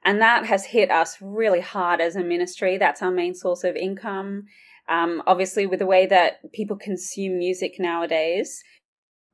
And 0.04 0.20
that 0.20 0.46
has 0.46 0.66
hit 0.66 0.90
us 0.90 1.18
really 1.20 1.60
hard 1.60 2.00
as 2.00 2.16
a 2.16 2.24
ministry. 2.24 2.76
That's 2.76 3.02
our 3.02 3.12
main 3.12 3.34
source 3.34 3.62
of 3.62 3.76
income. 3.76 4.44
Um, 4.88 5.22
obviously, 5.26 5.64
with 5.64 5.78
the 5.78 5.86
way 5.86 6.06
that 6.06 6.52
people 6.52 6.76
consume 6.76 7.38
music 7.38 7.76
nowadays, 7.78 8.62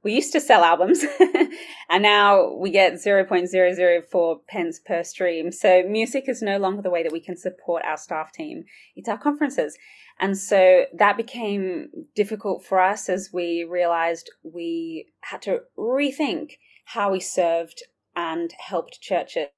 we 0.05 0.14
used 0.14 0.33
to 0.33 0.40
sell 0.40 0.62
albums 0.62 1.05
and 1.90 2.02
now 2.02 2.55
we 2.55 2.71
get 2.71 2.95
0.004 2.95 4.38
pence 4.47 4.81
per 4.85 5.02
stream. 5.02 5.50
So 5.50 5.83
music 5.83 6.28
is 6.28 6.40
no 6.40 6.59
longer 6.59 6.83
the 6.83 6.90
way 6.90 7.02
that 7.02 7.12
we 7.12 7.21
can 7.21 7.37
support 7.37 7.83
our 7.85 7.97
staff 7.97 8.33
team. 8.33 8.64
It's 8.95 9.09
our 9.09 9.19
conferences. 9.19 9.76
And 10.21 10.37
so 10.37 10.85
that 10.97 11.17
became 11.17 11.88
difficult 12.14 12.64
for 12.64 12.81
us 12.81 13.09
as 13.09 13.31
we 13.33 13.67
realized 13.69 14.31
we 14.43 15.07
had 15.21 15.43
to 15.43 15.61
rethink 15.76 16.52
how 16.87 17.12
we 17.12 17.21
served 17.21 17.83
and 18.17 18.52
helped 18.59 19.00
churches. 19.00 19.49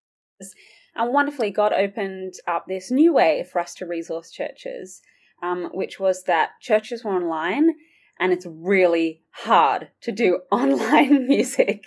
And 0.94 1.12
wonderfully, 1.12 1.50
God 1.50 1.73
opened 1.73 2.35
up 2.47 2.64
this 2.66 2.90
new 2.90 3.12
way 3.12 3.47
for 3.50 3.61
us 3.61 3.75
to 3.76 3.87
resource 3.87 4.30
churches, 4.30 5.00
um, 5.42 5.70
which 5.73 6.00
was 6.00 6.25
that 6.25 6.50
churches 6.61 7.04
were 7.04 7.14
online 7.14 7.75
and 8.20 8.32
it's 8.32 8.46
really 8.46 9.22
hard 9.30 9.88
to 10.02 10.12
do 10.12 10.40
online 10.52 11.26
music. 11.26 11.84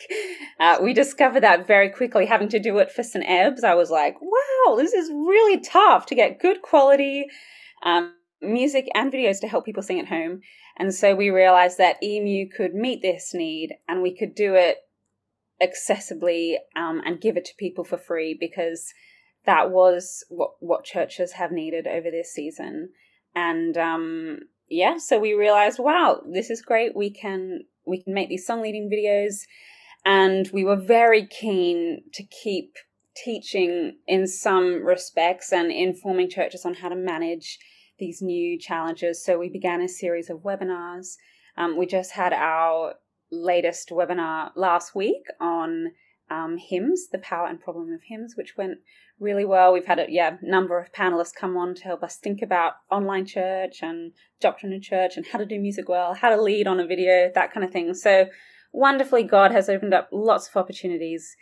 Uh, 0.60 0.80
we 0.82 0.92
discovered 0.94 1.44
that 1.44 1.68
very 1.68 1.90
quickly, 1.90 2.26
having 2.26 2.50
to 2.50 2.60
do 2.60 2.80
it 2.80 2.92
for 2.92 3.04
St. 3.04 3.26
Ebbe's. 3.26 3.64
I 3.64 3.76
was 3.76 3.92
like, 3.92 4.18
wow, 4.20 4.76
this 4.76 4.94
is 4.94 5.10
really 5.10 5.62
tough 5.62 6.08
to 6.08 6.16
get 6.16 6.42
good 6.42 6.62
quality. 6.62 7.28
Um, 7.84 8.16
music 8.42 8.90
and 8.94 9.14
videos 9.14 9.40
to 9.42 9.48
help 9.48 9.64
people 9.64 9.84
sing 9.84 10.00
at 10.00 10.08
home. 10.08 10.42
And 10.78 10.94
so 10.94 11.16
we 11.16 11.30
realized 11.30 11.78
that 11.78 12.04
EMU 12.04 12.50
could 12.50 12.74
meet 12.74 13.02
this 13.02 13.34
need 13.34 13.76
and 13.88 14.02
we 14.02 14.16
could 14.16 14.34
do 14.34 14.56
it 14.56 14.78
accessibly 15.62 16.56
um, 16.76 17.02
and 17.06 17.22
give 17.22 17.38
it 17.38 17.46
to 17.46 17.54
people 17.58 17.84
for 17.84 17.98
free 17.98 18.36
because 18.38 18.92
that 19.46 19.70
was 19.70 20.26
what, 20.30 20.52
what 20.60 20.84
churches 20.84 21.34
have 21.34 21.52
needed 21.52 21.86
over 21.86 22.10
this 22.10 22.34
season. 22.34 22.90
And 23.36 23.78
um, 23.78 24.40
yeah, 24.74 24.98
so 24.98 25.20
we 25.20 25.34
realized, 25.34 25.78
wow, 25.80 26.22
this 26.28 26.50
is 26.50 26.62
great. 26.62 26.96
We 26.96 27.12
can 27.12 27.62
we 27.86 28.02
can 28.02 28.14
make 28.14 28.30
these 28.30 28.48
song 28.48 28.62
leading 28.62 28.90
videos, 28.90 29.44
and 30.04 30.50
we 30.52 30.64
were 30.64 30.76
very 30.76 31.28
keen 31.28 32.04
to 32.14 32.24
keep 32.24 32.76
teaching 33.16 33.98
in 34.08 34.26
some 34.26 34.84
respects 34.84 35.54
and 35.54 35.72
informing 35.72 36.30
churches 36.30 36.66
on 36.66 36.74
how 36.74 36.90
to 36.90 36.96
manage 36.96 37.60
these 38.00 38.22
new 38.22 38.58
challenges. 38.58 39.24
So 39.24 39.38
we 39.38 39.50
began 39.50 39.82
a 39.82 39.88
series 39.88 40.32
of 40.32 40.40
webinars. 40.40 41.18
Um, 41.56 41.78
we 41.78 41.86
just 41.86 42.12
had 42.12 42.34
our 42.34 42.96
latest 43.32 43.90
webinar 43.90 44.50
last 44.56 44.96
week 44.96 45.26
on 45.40 45.92
um, 46.32 46.58
hymns, 46.58 47.10
the 47.12 47.20
power 47.20 47.48
and 47.48 47.62
problem 47.62 47.94
of 47.94 48.02
hymns, 48.10 48.34
which 48.36 48.58
went 48.58 48.80
really 49.20 49.46
well. 49.46 49.74
We've 49.74 49.86
had 49.86 50.00
a 50.00 50.06
yeah 50.10 50.38
number 50.42 50.80
of 50.80 50.92
panelists 50.92 51.34
come 51.34 51.58
on 51.58 51.76
to 51.76 51.84
help 51.84 52.04
us 52.04 52.18
think 52.18 52.42
about 52.42 52.74
online 52.92 53.26
church 53.26 53.80
and 53.82 54.12
doctrine 54.42 54.74
of 54.74 54.82
church 54.82 55.18
and 55.18 55.26
how 55.26 55.40
to 55.40 55.46
do 55.46 55.60
music 55.60 55.88
well, 55.88 56.14
how 56.14 56.30
to 56.30 56.42
lead 56.42 56.68
on 56.68 56.80
a 56.80 56.88
video, 56.88 57.32
that 57.34 57.54
kind 57.54 57.64
of 57.66 57.72
thing. 57.72 57.94
So 57.94 58.28
wonderfully, 58.72 59.24
God 59.24 59.52
has 59.52 59.70
opened 59.70 59.94
up 59.94 60.10
lots 60.12 60.48
of 60.48 60.56
opportunities. 60.58 61.36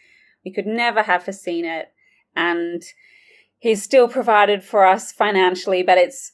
We 0.45 0.51
could 0.53 0.67
never 0.67 1.03
have 1.03 1.23
foreseen 1.23 1.65
it, 1.65 1.87
and 2.35 2.83
He's 3.59 3.83
still 3.83 4.07
provided 4.07 4.63
for 4.63 4.85
us 4.85 5.11
financially, 5.11 5.83
but 5.83 5.99
it's 5.99 6.33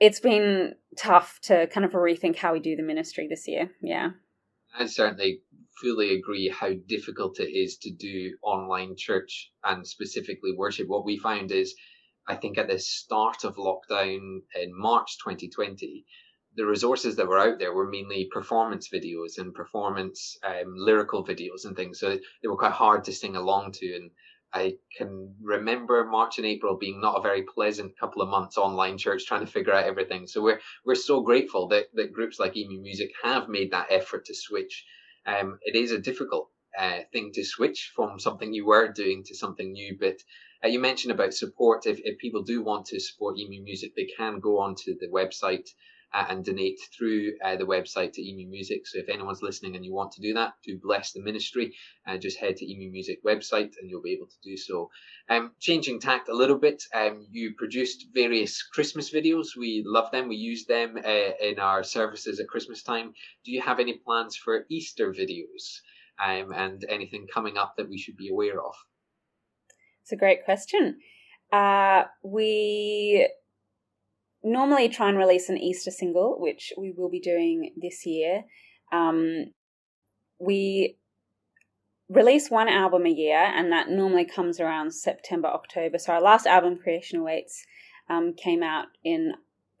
it's 0.00 0.18
been 0.18 0.74
tough 0.98 1.38
to 1.42 1.68
kind 1.68 1.84
of 1.84 1.92
rethink 1.92 2.36
how 2.36 2.52
we 2.52 2.58
do 2.58 2.74
the 2.74 2.82
ministry 2.82 3.28
this 3.28 3.46
year. 3.46 3.70
Yeah. 3.80 4.10
I 4.76 4.86
certainly 4.86 5.42
fully 5.80 6.14
agree 6.14 6.48
how 6.48 6.72
difficult 6.86 7.40
it 7.40 7.50
is 7.50 7.78
to 7.78 7.90
do 7.90 8.36
online 8.42 8.96
church 8.96 9.50
and 9.64 9.86
specifically 9.86 10.52
worship. 10.52 10.88
What 10.88 11.04
we 11.04 11.16
found 11.18 11.50
is, 11.52 11.74
I 12.28 12.36
think 12.36 12.58
at 12.58 12.68
the 12.68 12.78
start 12.78 13.44
of 13.44 13.56
lockdown 13.56 14.42
in 14.54 14.70
March 14.72 15.18
2020, 15.24 16.04
the 16.56 16.66
resources 16.66 17.16
that 17.16 17.28
were 17.28 17.38
out 17.38 17.58
there 17.58 17.72
were 17.72 17.88
mainly 17.88 18.28
performance 18.30 18.88
videos 18.88 19.38
and 19.38 19.54
performance 19.54 20.36
um, 20.42 20.74
lyrical 20.76 21.24
videos 21.24 21.64
and 21.64 21.76
things. 21.76 22.00
So 22.00 22.18
they 22.42 22.48
were 22.48 22.56
quite 22.56 22.72
hard 22.72 23.04
to 23.04 23.12
sing 23.12 23.36
along 23.36 23.72
to. 23.72 23.94
And 23.94 24.10
I 24.52 24.78
can 24.96 25.34
remember 25.40 26.04
March 26.04 26.38
and 26.38 26.46
April 26.46 26.76
being 26.76 27.00
not 27.00 27.18
a 27.18 27.22
very 27.22 27.42
pleasant 27.42 27.96
couple 27.98 28.20
of 28.20 28.28
months 28.28 28.58
online 28.58 28.98
church 28.98 29.26
trying 29.26 29.46
to 29.46 29.52
figure 29.52 29.72
out 29.72 29.84
everything. 29.84 30.26
So 30.26 30.42
we're 30.42 30.60
we're 30.84 30.96
so 30.96 31.20
grateful 31.20 31.68
that, 31.68 31.86
that 31.94 32.12
groups 32.12 32.40
like 32.40 32.56
EMU 32.56 32.80
Music 32.80 33.12
have 33.22 33.48
made 33.48 33.70
that 33.70 33.86
effort 33.90 34.24
to 34.26 34.34
switch. 34.34 34.84
Um, 35.26 35.58
it 35.62 35.76
is 35.76 35.92
a 35.92 35.98
difficult 35.98 36.50
uh, 36.78 37.00
thing 37.12 37.32
to 37.34 37.44
switch 37.44 37.92
from 37.94 38.18
something 38.18 38.54
you 38.54 38.66
were 38.66 38.92
doing 38.92 39.24
to 39.24 39.34
something 39.34 39.72
new, 39.72 39.96
but 39.98 40.16
uh, 40.64 40.68
you 40.68 40.78
mentioned 40.78 41.12
about 41.12 41.34
support. 41.34 41.86
If, 41.86 42.00
if 42.04 42.18
people 42.18 42.42
do 42.42 42.62
want 42.62 42.86
to 42.86 43.00
support 43.00 43.38
EMU 43.38 43.62
Music, 43.62 43.94
they 43.96 44.08
can 44.16 44.40
go 44.40 44.58
onto 44.58 44.98
the 44.98 45.08
website 45.08 45.68
uh, 46.12 46.26
and 46.28 46.44
donate 46.44 46.78
through 46.96 47.32
uh, 47.44 47.56
the 47.56 47.66
website 47.66 48.12
to 48.12 48.22
EMU 48.22 48.48
Music. 48.48 48.86
So 48.86 48.98
if 48.98 49.08
anyone's 49.08 49.42
listening 49.42 49.76
and 49.76 49.84
you 49.84 49.92
want 49.92 50.12
to 50.12 50.20
do 50.20 50.34
that, 50.34 50.54
do 50.64 50.78
bless 50.78 51.12
the 51.12 51.22
ministry, 51.22 51.74
uh, 52.06 52.16
just 52.16 52.38
head 52.38 52.56
to 52.56 52.70
EMU 52.70 52.90
Music 52.90 53.22
website 53.24 53.74
and 53.80 53.88
you'll 53.88 54.02
be 54.02 54.12
able 54.12 54.26
to 54.26 54.40
do 54.42 54.56
so. 54.56 54.90
Um, 55.28 55.52
changing 55.60 56.00
tact 56.00 56.28
a 56.28 56.34
little 56.34 56.58
bit, 56.58 56.82
um, 56.94 57.26
you 57.30 57.54
produced 57.56 58.06
various 58.12 58.62
Christmas 58.62 59.12
videos. 59.12 59.56
We 59.56 59.82
love 59.86 60.10
them. 60.10 60.28
We 60.28 60.36
use 60.36 60.64
them 60.66 60.96
uh, 60.96 61.30
in 61.40 61.58
our 61.58 61.82
services 61.84 62.40
at 62.40 62.48
Christmas 62.48 62.82
time. 62.82 63.12
Do 63.44 63.52
you 63.52 63.60
have 63.60 63.78
any 63.78 63.94
plans 63.94 64.36
for 64.36 64.66
Easter 64.68 65.12
videos 65.12 65.80
um, 66.22 66.52
and 66.52 66.84
anything 66.88 67.26
coming 67.32 67.56
up 67.56 67.74
that 67.76 67.88
we 67.88 67.98
should 67.98 68.16
be 68.16 68.30
aware 68.30 68.60
of? 68.60 68.74
It's 70.02 70.12
a 70.12 70.16
great 70.16 70.44
question. 70.44 70.98
Uh, 71.52 72.04
we 72.22 73.28
normally 74.42 74.88
try 74.88 75.08
and 75.08 75.18
release 75.18 75.48
an 75.48 75.58
Easter 75.58 75.90
single, 75.90 76.38
which 76.38 76.72
we 76.78 76.92
will 76.96 77.10
be 77.10 77.20
doing 77.20 77.72
this 77.80 78.06
year. 78.06 78.44
Um, 78.92 79.52
we 80.38 80.96
release 82.08 82.50
one 82.50 82.68
album 82.68 83.06
a 83.06 83.10
year, 83.10 83.38
and 83.38 83.70
that 83.72 83.88
normally 83.88 84.24
comes 84.24 84.58
around 84.58 84.92
September, 84.92 85.48
October. 85.48 85.98
So 85.98 86.12
our 86.12 86.22
last 86.22 86.46
album, 86.46 86.78
Creation 86.78 87.20
Awaits, 87.20 87.64
um, 88.08 88.34
came 88.34 88.62
out 88.62 88.86
in 89.04 89.34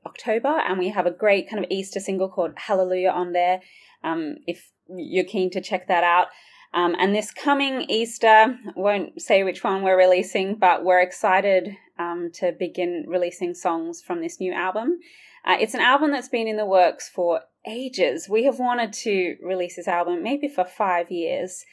October, 0.06 0.60
and 0.66 0.78
we 0.78 0.90
have 0.90 1.06
a 1.06 1.10
great 1.10 1.48
kind 1.50 1.64
of 1.64 1.70
Easter 1.70 2.00
single 2.00 2.28
called 2.28 2.52
Hallelujah 2.56 3.10
on 3.10 3.32
there. 3.32 3.60
Um, 4.04 4.36
if 4.46 4.70
you're 4.88 5.24
keen 5.24 5.50
to 5.50 5.60
check 5.60 5.88
that 5.88 6.04
out. 6.04 6.28
Um, 6.72 6.94
and 6.98 7.14
this 7.14 7.32
coming 7.32 7.82
Easter, 7.88 8.56
won't 8.76 9.20
say 9.20 9.42
which 9.42 9.64
one 9.64 9.82
we're 9.82 9.98
releasing, 9.98 10.54
but 10.54 10.84
we're 10.84 11.00
excited 11.00 11.76
um, 11.98 12.30
to 12.34 12.52
begin 12.52 13.06
releasing 13.08 13.54
songs 13.54 14.00
from 14.00 14.20
this 14.20 14.38
new 14.38 14.52
album. 14.52 15.00
Uh, 15.44 15.56
it's 15.58 15.74
an 15.74 15.80
album 15.80 16.12
that's 16.12 16.28
been 16.28 16.46
in 16.46 16.56
the 16.56 16.66
works 16.66 17.08
for 17.08 17.40
ages. 17.66 18.28
We 18.28 18.44
have 18.44 18.58
wanted 18.58 18.92
to 18.92 19.36
release 19.42 19.76
this 19.76 19.88
album 19.88 20.22
maybe 20.22 20.48
for 20.48 20.64
five 20.64 21.10
years. 21.10 21.64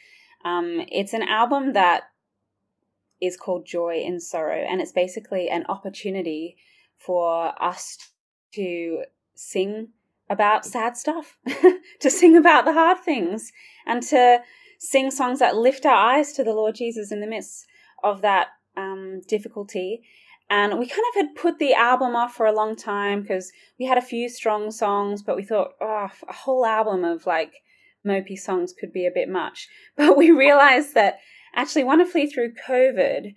Um, 0.44 0.86
it's 0.92 1.14
an 1.14 1.24
album 1.24 1.74
that 1.74 2.04
is 3.22 3.38
called 3.38 3.66
Joy 3.66 4.02
in 4.04 4.20
Sorrow, 4.20 4.66
and 4.68 4.82
it's 4.82 4.92
basically 4.92 5.50
an 5.50 5.66
opportunity 5.70 6.58
for 6.98 7.54
us 7.62 7.98
to 8.54 9.04
sing 9.36 9.90
about 10.30 10.66
sad 10.66 10.98
stuff, 10.98 11.38
to 12.00 12.10
sing 12.10 12.36
about 12.36 12.66
the 12.66 12.74
hard 12.74 13.00
things, 13.00 13.52
and 13.86 14.04
to 14.04 14.42
sing 14.80 15.12
songs 15.12 15.40
that 15.40 15.56
lift 15.56 15.86
our 15.86 15.96
eyes 15.96 16.34
to 16.34 16.44
the 16.44 16.54
Lord 16.54 16.76
Jesus 16.76 17.12
in 17.12 17.22
the 17.22 17.28
midst 17.28 17.66
of 18.04 18.22
that 18.22 18.48
um, 18.76 19.22
difficulty. 19.28 20.02
And 20.50 20.80
we 20.80 20.88
kind 20.88 21.04
of 21.10 21.16
had 21.16 21.36
put 21.36 21.60
the 21.60 21.74
album 21.74 22.16
off 22.16 22.36
for 22.36 22.46
a 22.46 22.56
long 22.56 22.76
time 22.76 23.22
because 23.22 23.52
we 23.80 23.86
had 23.86 23.98
a 23.98 24.02
few 24.02 24.30
strong 24.30 24.72
songs, 24.72 25.22
but 25.22 25.36
we 25.36 25.44
thought, 25.44 25.72
oh, 25.82 26.10
a 26.28 26.34
whole 26.34 26.66
album 26.66 27.04
of 27.04 27.26
like 27.26 27.54
mopey 28.06 28.38
songs 28.38 28.74
could 28.74 28.94
be 28.94 29.06
a 29.06 29.12
bit 29.14 29.30
much. 29.30 29.68
But 29.98 30.16
we 30.16 30.32
realized 30.32 30.94
that 30.94 31.20
actually, 31.54 31.84
wonderfully 31.84 32.28
through 32.28 32.54
COVID, 32.68 33.34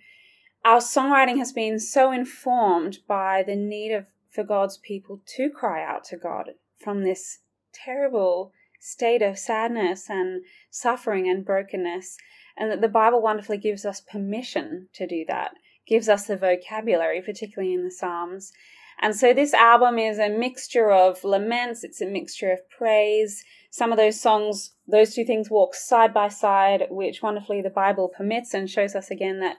our 0.63 0.77
songwriting 0.77 1.37
has 1.37 1.51
been 1.51 1.79
so 1.79 2.11
informed 2.11 2.99
by 3.07 3.43
the 3.43 3.55
need 3.55 3.91
of 3.91 4.05
for 4.29 4.43
God's 4.43 4.77
people 4.77 5.21
to 5.35 5.49
cry 5.49 5.83
out 5.83 6.05
to 6.05 6.17
God 6.17 6.51
from 6.79 7.03
this 7.03 7.39
terrible 7.73 8.53
state 8.81 9.21
of 9.21 9.37
sadness 9.37 10.09
and 10.09 10.43
suffering 10.69 11.29
and 11.29 11.45
brokenness, 11.45 12.17
and 12.57 12.69
that 12.69 12.81
the 12.81 12.89
Bible 12.89 13.21
wonderfully 13.21 13.57
gives 13.57 13.85
us 13.85 14.01
permission 14.01 14.89
to 14.93 15.07
do 15.07 15.23
that 15.27 15.51
gives 15.87 16.07
us 16.07 16.25
the 16.25 16.37
vocabulary, 16.37 17.21
particularly 17.21 17.73
in 17.73 17.83
the 17.83 17.91
Psalms. 17.91 18.53
And 19.01 19.15
so 19.15 19.33
this 19.33 19.53
album 19.53 19.97
is 19.97 20.19
a 20.19 20.29
mixture 20.29 20.91
of 20.91 21.23
laments, 21.23 21.83
it's 21.83 22.01
a 22.01 22.05
mixture 22.05 22.51
of 22.51 22.69
praise. 22.69 23.43
Some 23.71 23.91
of 23.91 23.97
those 23.97 24.19
songs, 24.19 24.71
those 24.87 25.13
two 25.13 25.25
things 25.25 25.49
walk 25.49 25.73
side 25.73 26.13
by 26.13 26.27
side, 26.27 26.83
which 26.89 27.21
wonderfully 27.21 27.61
the 27.61 27.69
Bible 27.69 28.09
permits 28.09 28.53
and 28.53 28.69
shows 28.69 28.95
us 28.95 29.09
again 29.09 29.39
that 29.39 29.57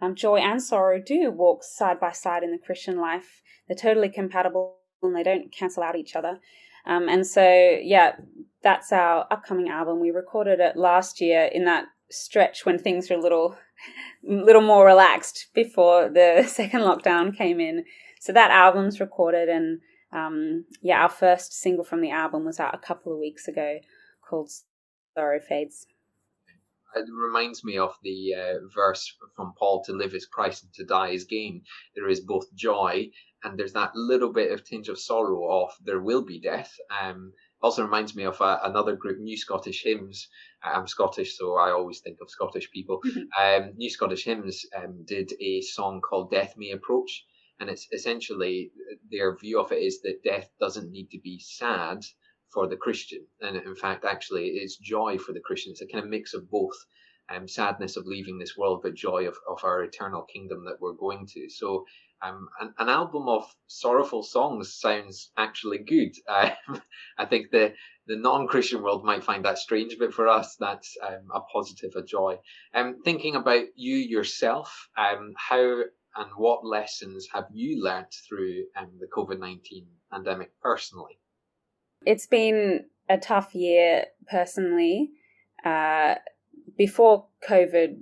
um, 0.00 0.14
joy 0.14 0.36
and 0.38 0.62
sorrow 0.62 1.00
do 1.00 1.30
walk 1.30 1.64
side 1.64 1.98
by 1.98 2.12
side 2.12 2.42
in 2.42 2.52
the 2.52 2.58
Christian 2.58 2.98
life. 2.98 3.40
They're 3.66 3.76
totally 3.76 4.08
compatible 4.08 4.76
and 5.02 5.16
they 5.16 5.22
don't 5.22 5.52
cancel 5.52 5.82
out 5.82 5.96
each 5.96 6.14
other. 6.14 6.38
Um, 6.86 7.08
and 7.08 7.26
so, 7.26 7.42
yeah, 7.82 8.16
that's 8.62 8.92
our 8.92 9.26
upcoming 9.30 9.68
album. 9.68 10.00
We 10.00 10.10
recorded 10.10 10.60
it 10.60 10.76
last 10.76 11.20
year 11.20 11.44
in 11.44 11.64
that 11.64 11.86
stretch 12.10 12.66
when 12.66 12.78
things 12.78 13.08
were 13.08 13.16
a 13.16 13.20
little 13.20 13.56
little 14.22 14.62
more 14.62 14.86
relaxed 14.86 15.48
before 15.54 16.08
the 16.08 16.44
second 16.48 16.80
lockdown 16.80 17.36
came 17.36 17.60
in. 17.60 17.84
So 18.20 18.32
that 18.32 18.50
album's 18.50 19.00
recorded, 19.00 19.48
and 19.48 19.80
um, 20.12 20.64
yeah, 20.80 21.02
our 21.02 21.08
first 21.08 21.52
single 21.54 21.84
from 21.84 22.00
the 22.00 22.10
album 22.10 22.44
was 22.44 22.60
out 22.60 22.74
a 22.74 22.78
couple 22.78 23.12
of 23.12 23.18
weeks 23.18 23.48
ago 23.48 23.78
called 24.28 24.50
Sorrow 25.14 25.40
Fades. 25.40 25.86
It 26.94 27.06
reminds 27.10 27.64
me 27.64 27.78
of 27.78 27.94
the 28.02 28.34
uh, 28.34 28.54
verse 28.74 29.16
from 29.34 29.54
Paul 29.58 29.82
to 29.84 29.92
live 29.92 30.14
is 30.14 30.26
Christ 30.26 30.64
and 30.64 30.74
to 30.74 30.84
die 30.84 31.08
is 31.08 31.24
gain. 31.24 31.62
There 31.96 32.08
is 32.08 32.20
both 32.20 32.54
joy 32.54 33.08
and 33.44 33.58
there's 33.58 33.72
that 33.72 33.94
little 33.94 34.32
bit 34.32 34.52
of 34.52 34.64
tinge 34.64 34.88
of 34.88 34.98
sorrow 34.98 35.64
of 35.64 35.72
there 35.84 36.00
will 36.00 36.24
be 36.24 36.40
death. 36.40 36.72
Um, 37.02 37.32
also 37.62 37.84
reminds 37.84 38.14
me 38.14 38.24
of 38.24 38.40
uh, 38.40 38.58
another 38.64 38.96
group, 38.96 39.18
New 39.18 39.36
Scottish 39.36 39.82
Hymns. 39.84 40.28
I'm 40.62 40.86
Scottish, 40.86 41.38
so 41.38 41.56
I 41.56 41.70
always 41.70 42.00
think 42.00 42.18
of 42.20 42.30
Scottish 42.30 42.70
people. 42.70 43.00
Mm-hmm. 43.12 43.64
Um, 43.64 43.72
New 43.76 43.90
Scottish 43.90 44.24
Hymns 44.24 44.64
um, 44.76 45.04
did 45.04 45.32
a 45.40 45.60
song 45.60 46.00
called 46.00 46.30
Death 46.30 46.54
May 46.56 46.70
Approach, 46.70 47.24
and 47.60 47.68
it's 47.68 47.86
essentially 47.92 48.72
their 49.10 49.36
view 49.36 49.60
of 49.60 49.70
it 49.70 49.82
is 49.82 50.00
that 50.02 50.22
death 50.24 50.48
doesn't 50.58 50.90
need 50.90 51.10
to 51.10 51.20
be 51.20 51.38
sad 51.38 51.98
for 52.52 52.66
the 52.66 52.76
Christian, 52.76 53.26
and 53.40 53.56
in 53.56 53.76
fact, 53.76 54.04
actually, 54.04 54.46
it's 54.48 54.76
joy 54.76 55.18
for 55.18 55.32
the 55.32 55.40
Christian. 55.40 55.72
It's 55.72 55.82
a 55.82 55.86
kind 55.86 56.04
of 56.04 56.10
mix 56.10 56.34
of 56.34 56.50
both. 56.50 56.76
Um, 57.28 57.48
sadness 57.48 57.96
of 57.96 58.04
leaving 58.04 58.38
this 58.38 58.56
world, 58.58 58.80
but 58.82 58.94
joy 58.94 59.26
of, 59.26 59.36
of 59.48 59.64
our 59.64 59.84
eternal 59.84 60.22
kingdom 60.22 60.64
that 60.66 60.80
we're 60.80 60.92
going 60.92 61.26
to. 61.28 61.48
So 61.48 61.86
Um, 62.22 62.48
an, 62.60 62.74
an, 62.78 62.88
album 62.88 63.28
of 63.28 63.44
sorrowful 63.66 64.22
songs 64.22 64.74
sounds 64.74 65.30
actually 65.36 65.78
good. 65.78 66.14
Um, 66.68 66.80
I 67.18 67.24
think 67.26 67.50
the 67.50 67.74
the 68.06 68.16
non-Christian 68.16 68.82
world 68.82 69.04
might 69.04 69.24
find 69.24 69.44
that 69.44 69.58
strange, 69.58 69.96
but 69.98 70.12
for 70.12 70.28
us, 70.28 70.56
that's 70.58 70.96
um, 71.06 71.28
a 71.32 71.40
positive, 71.40 71.92
a 71.96 72.02
joy. 72.02 72.38
Um, 72.74 73.02
thinking 73.04 73.36
about 73.36 73.64
you 73.76 73.96
yourself, 73.96 74.88
um, 74.96 75.34
how 75.36 75.82
and 76.16 76.30
what 76.36 76.64
lessons 76.64 77.28
have 77.32 77.46
you 77.52 77.82
learnt 77.82 78.14
through 78.28 78.64
um, 78.76 78.90
the 79.00 79.06
COVID 79.06 79.38
nineteen 79.38 79.86
pandemic 80.10 80.52
personally? 80.60 81.18
It's 82.04 82.26
been 82.26 82.86
a 83.08 83.18
tough 83.18 83.54
year 83.54 84.06
personally. 84.30 85.10
Uh, 85.64 86.16
before 86.76 87.26
COVID 87.48 87.98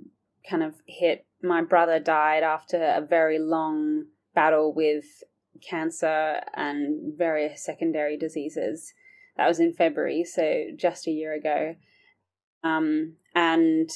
kind 0.49 0.63
of 0.63 0.75
hit, 0.87 1.25
my 1.43 1.61
brother 1.61 1.99
died 1.99 2.43
after 2.43 2.83
a 2.83 3.01
very 3.01 3.39
long 3.39 4.05
battle 4.33 4.73
with 4.73 5.23
cancer 5.67 6.41
and 6.55 7.17
various 7.17 7.63
secondary 7.63 8.17
diseases. 8.17 8.93
That 9.37 9.47
was 9.47 9.59
in 9.59 9.73
February, 9.73 10.23
so 10.23 10.65
just 10.75 11.07
a 11.07 11.11
year 11.11 11.33
ago. 11.33 11.75
Um, 12.63 13.13
and 13.33 13.89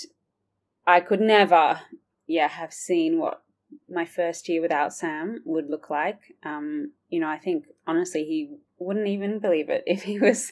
I 0.87 0.99
could 0.99 1.21
never, 1.21 1.81
yeah, 2.27 2.47
have 2.47 2.73
seen 2.73 3.19
what 3.19 3.41
my 3.89 4.05
first 4.05 4.47
year 4.47 4.61
without 4.61 4.93
Sam 4.93 5.41
would 5.45 5.69
look 5.69 5.89
like. 5.89 6.19
Um, 6.43 6.93
you 7.09 7.19
know, 7.19 7.27
I 7.27 7.37
think 7.37 7.65
honestly 7.85 8.23
he 8.23 8.57
wouldn't 8.79 9.07
even 9.07 9.39
believe 9.39 9.69
it 9.69 9.83
if 9.87 10.03
he 10.03 10.19
was 10.19 10.51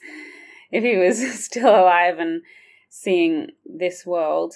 if 0.71 0.83
he 0.83 0.97
was 0.97 1.43
still 1.45 1.69
alive 1.69 2.19
and 2.19 2.41
seeing 2.89 3.51
this 3.65 4.05
world. 4.05 4.55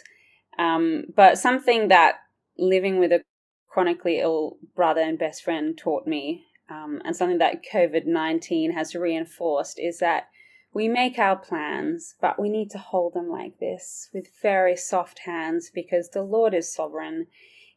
Um, 0.60 1.06
but 1.16 1.38
something 1.38 1.90
that 1.90 2.16
living 2.58 3.00
with 3.00 3.12
a 3.12 3.24
chronically 3.68 4.20
ill 4.20 4.58
brother 4.76 5.02
and 5.02 5.20
best 5.20 5.44
friend 5.44 5.78
taught 5.78 6.08
me, 6.08 6.46
um, 6.70 7.02
and 7.06 7.16
something 7.16 7.38
that 7.38 7.64
COVID 7.72 8.06
19 8.06 8.72
has 8.72 8.96
reinforced, 8.96 9.80
is 9.80 10.00
that 10.00 10.28
we 10.74 10.88
make 10.88 11.18
our 11.18 11.36
plans, 11.36 12.16
but 12.22 12.40
we 12.40 12.50
need 12.50 12.70
to 12.72 12.78
hold 12.78 13.14
them 13.14 13.30
like 13.30 13.60
this 13.60 14.10
with 14.14 14.30
very 14.42 14.76
soft 14.76 15.20
hands 15.20 15.72
because 15.74 16.10
the 16.10 16.22
Lord 16.22 16.54
is 16.54 16.74
sovereign. 16.74 17.28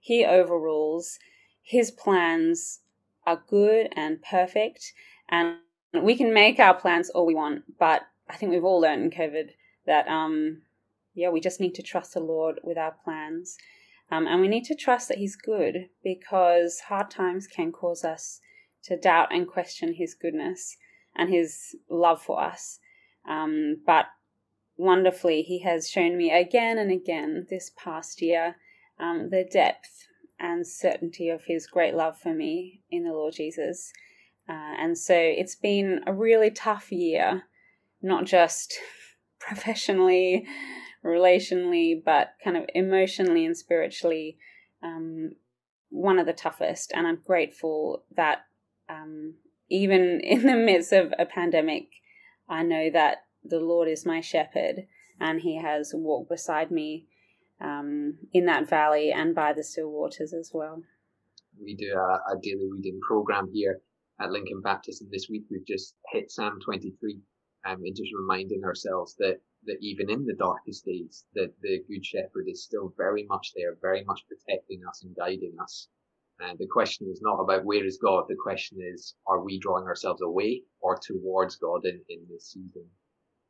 He 0.00 0.24
overrules. 0.24 1.18
His 1.62 1.90
plans 1.90 2.80
are 3.26 3.42
good 3.48 3.92
and 3.96 4.22
perfect, 4.22 4.92
and 5.28 5.56
we 6.02 6.16
can 6.16 6.34
make 6.34 6.58
our 6.58 6.74
plans 6.74 7.10
all 7.10 7.26
we 7.26 7.34
want, 7.34 7.78
but 7.78 8.02
I 8.28 8.36
think 8.36 8.52
we've 8.52 8.64
all 8.64 8.80
learned 8.80 9.04
in 9.04 9.10
COVID 9.10 9.50
that 9.86 10.08
um, 10.08 10.62
yeah, 11.14 11.30
we 11.30 11.40
just 11.40 11.60
need 11.60 11.74
to 11.74 11.82
trust 11.82 12.14
the 12.14 12.20
Lord 12.20 12.60
with 12.62 12.78
our 12.78 12.94
plans. 13.04 13.56
Um, 14.10 14.26
and 14.26 14.40
we 14.40 14.48
need 14.48 14.64
to 14.64 14.74
trust 14.74 15.08
that 15.08 15.18
He's 15.18 15.36
good 15.36 15.88
because 16.02 16.80
hard 16.88 17.10
times 17.10 17.46
can 17.46 17.72
cause 17.72 18.04
us 18.04 18.40
to 18.84 18.96
doubt 18.96 19.28
and 19.30 19.46
question 19.46 19.94
His 19.94 20.14
goodness 20.14 20.76
and 21.16 21.32
His 21.32 21.76
love 21.88 22.20
for 22.22 22.42
us. 22.42 22.80
Um, 23.28 23.76
but 23.86 24.06
wonderfully, 24.76 25.42
He 25.42 25.60
has 25.60 25.88
shown 25.88 26.16
me 26.16 26.30
again 26.30 26.78
and 26.78 26.90
again 26.90 27.46
this 27.48 27.70
past 27.76 28.20
year 28.20 28.56
um, 28.98 29.30
the 29.30 29.44
depth 29.50 30.06
and 30.38 30.66
certainty 30.66 31.28
of 31.28 31.44
His 31.46 31.66
great 31.66 31.94
love 31.94 32.18
for 32.18 32.34
me 32.34 32.82
in 32.90 33.04
the 33.04 33.12
Lord 33.12 33.34
Jesus. 33.34 33.92
Uh, 34.48 34.74
and 34.78 34.98
so 34.98 35.14
it's 35.14 35.54
been 35.54 36.00
a 36.06 36.12
really 36.12 36.50
tough 36.50 36.90
year, 36.90 37.44
not 38.02 38.24
just 38.24 38.76
professionally 39.38 40.46
relationally, 41.04 42.02
but 42.02 42.34
kind 42.42 42.56
of 42.56 42.64
emotionally 42.74 43.44
and 43.44 43.56
spiritually, 43.56 44.36
um, 44.82 45.32
one 45.90 46.18
of 46.18 46.26
the 46.26 46.32
toughest. 46.32 46.92
And 46.94 47.06
I'm 47.06 47.20
grateful 47.24 48.04
that 48.16 48.44
um, 48.88 49.34
even 49.68 50.20
in 50.24 50.42
the 50.42 50.56
midst 50.56 50.92
of 50.92 51.12
a 51.18 51.26
pandemic, 51.26 51.88
I 52.48 52.62
know 52.62 52.90
that 52.90 53.24
the 53.44 53.60
Lord 53.60 53.88
is 53.88 54.04
my 54.04 54.20
shepherd 54.20 54.86
and 55.18 55.40
He 55.40 55.60
has 55.60 55.92
walked 55.94 56.30
beside 56.30 56.70
me 56.70 57.06
um, 57.60 58.18
in 58.32 58.46
that 58.46 58.68
valley 58.68 59.12
and 59.12 59.34
by 59.34 59.52
the 59.52 59.62
still 59.62 59.90
waters 59.90 60.32
as 60.32 60.50
well. 60.52 60.82
We 61.62 61.74
do 61.74 61.92
a, 61.94 62.32
a 62.32 62.40
daily 62.42 62.68
reading 62.72 63.00
program 63.06 63.50
here 63.52 63.80
at 64.20 64.30
Lincoln 64.30 64.60
Baptist, 64.62 65.02
and 65.02 65.10
this 65.10 65.28
week 65.30 65.44
we've 65.50 65.66
just 65.66 65.94
hit 66.12 66.30
Psalm 66.30 66.58
23 66.64 67.18
um, 67.66 67.82
and 67.84 67.96
just 67.96 68.10
reminding 68.18 68.64
ourselves 68.64 69.14
that 69.18 69.40
that 69.64 69.78
even 69.80 70.10
in 70.10 70.24
the 70.24 70.34
darkest 70.34 70.84
days, 70.84 71.24
that 71.34 71.52
the 71.60 71.82
Good 71.88 72.04
Shepherd 72.04 72.48
is 72.48 72.64
still 72.64 72.94
very 72.96 73.24
much 73.24 73.52
there, 73.54 73.76
very 73.80 74.04
much 74.04 74.26
protecting 74.26 74.82
us 74.88 75.02
and 75.02 75.14
guiding 75.14 75.56
us. 75.60 75.88
And 76.40 76.58
the 76.58 76.66
question 76.66 77.08
is 77.10 77.20
not 77.20 77.40
about 77.40 77.64
where 77.64 77.84
is 77.84 77.98
God. 77.98 78.24
The 78.26 78.36
question 78.36 78.78
is, 78.80 79.14
are 79.26 79.42
we 79.42 79.58
drawing 79.58 79.84
ourselves 79.84 80.22
away 80.22 80.62
or 80.80 80.96
towards 80.96 81.56
God 81.56 81.84
in, 81.84 82.00
in 82.08 82.26
this 82.30 82.52
season? 82.52 82.88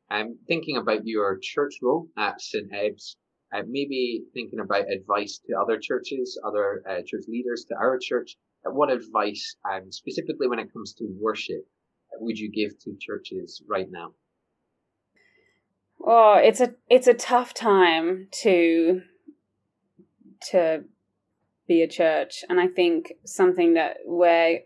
Um, 0.09 0.37
thinking 0.45 0.75
about 0.75 1.07
your 1.07 1.37
church 1.41 1.75
role 1.81 2.09
at 2.17 2.41
St. 2.41 2.69
Ebbe's, 2.73 3.15
uh, 3.53 3.63
maybe 3.65 4.25
thinking 4.33 4.59
about 4.59 4.91
advice 4.91 5.39
to 5.47 5.57
other 5.57 5.79
churches, 5.79 6.37
other 6.45 6.83
uh, 6.85 7.01
church 7.05 7.23
leaders, 7.29 7.63
to 7.69 7.75
our 7.75 7.97
church. 7.97 8.35
Uh, 8.65 8.71
what 8.71 8.91
advice, 8.91 9.55
um, 9.71 9.89
specifically 9.89 10.49
when 10.49 10.59
it 10.59 10.73
comes 10.73 10.93
to 10.95 11.05
worship, 11.17 11.65
would 12.19 12.37
you 12.37 12.51
give 12.51 12.77
to 12.79 12.97
churches 12.99 13.63
right 13.69 13.89
now? 13.89 14.13
Oh, 16.03 16.35
it's 16.35 16.59
a 16.59 16.73
it's 16.89 17.07
a 17.07 17.13
tough 17.13 17.53
time 17.53 18.27
to 18.43 19.01
to 20.51 20.83
be 21.67 21.81
a 21.81 21.87
church, 21.87 22.43
and 22.49 22.59
I 22.59 22.67
think 22.67 23.13
something 23.25 23.75
that 23.75 23.97
we're 24.05 24.61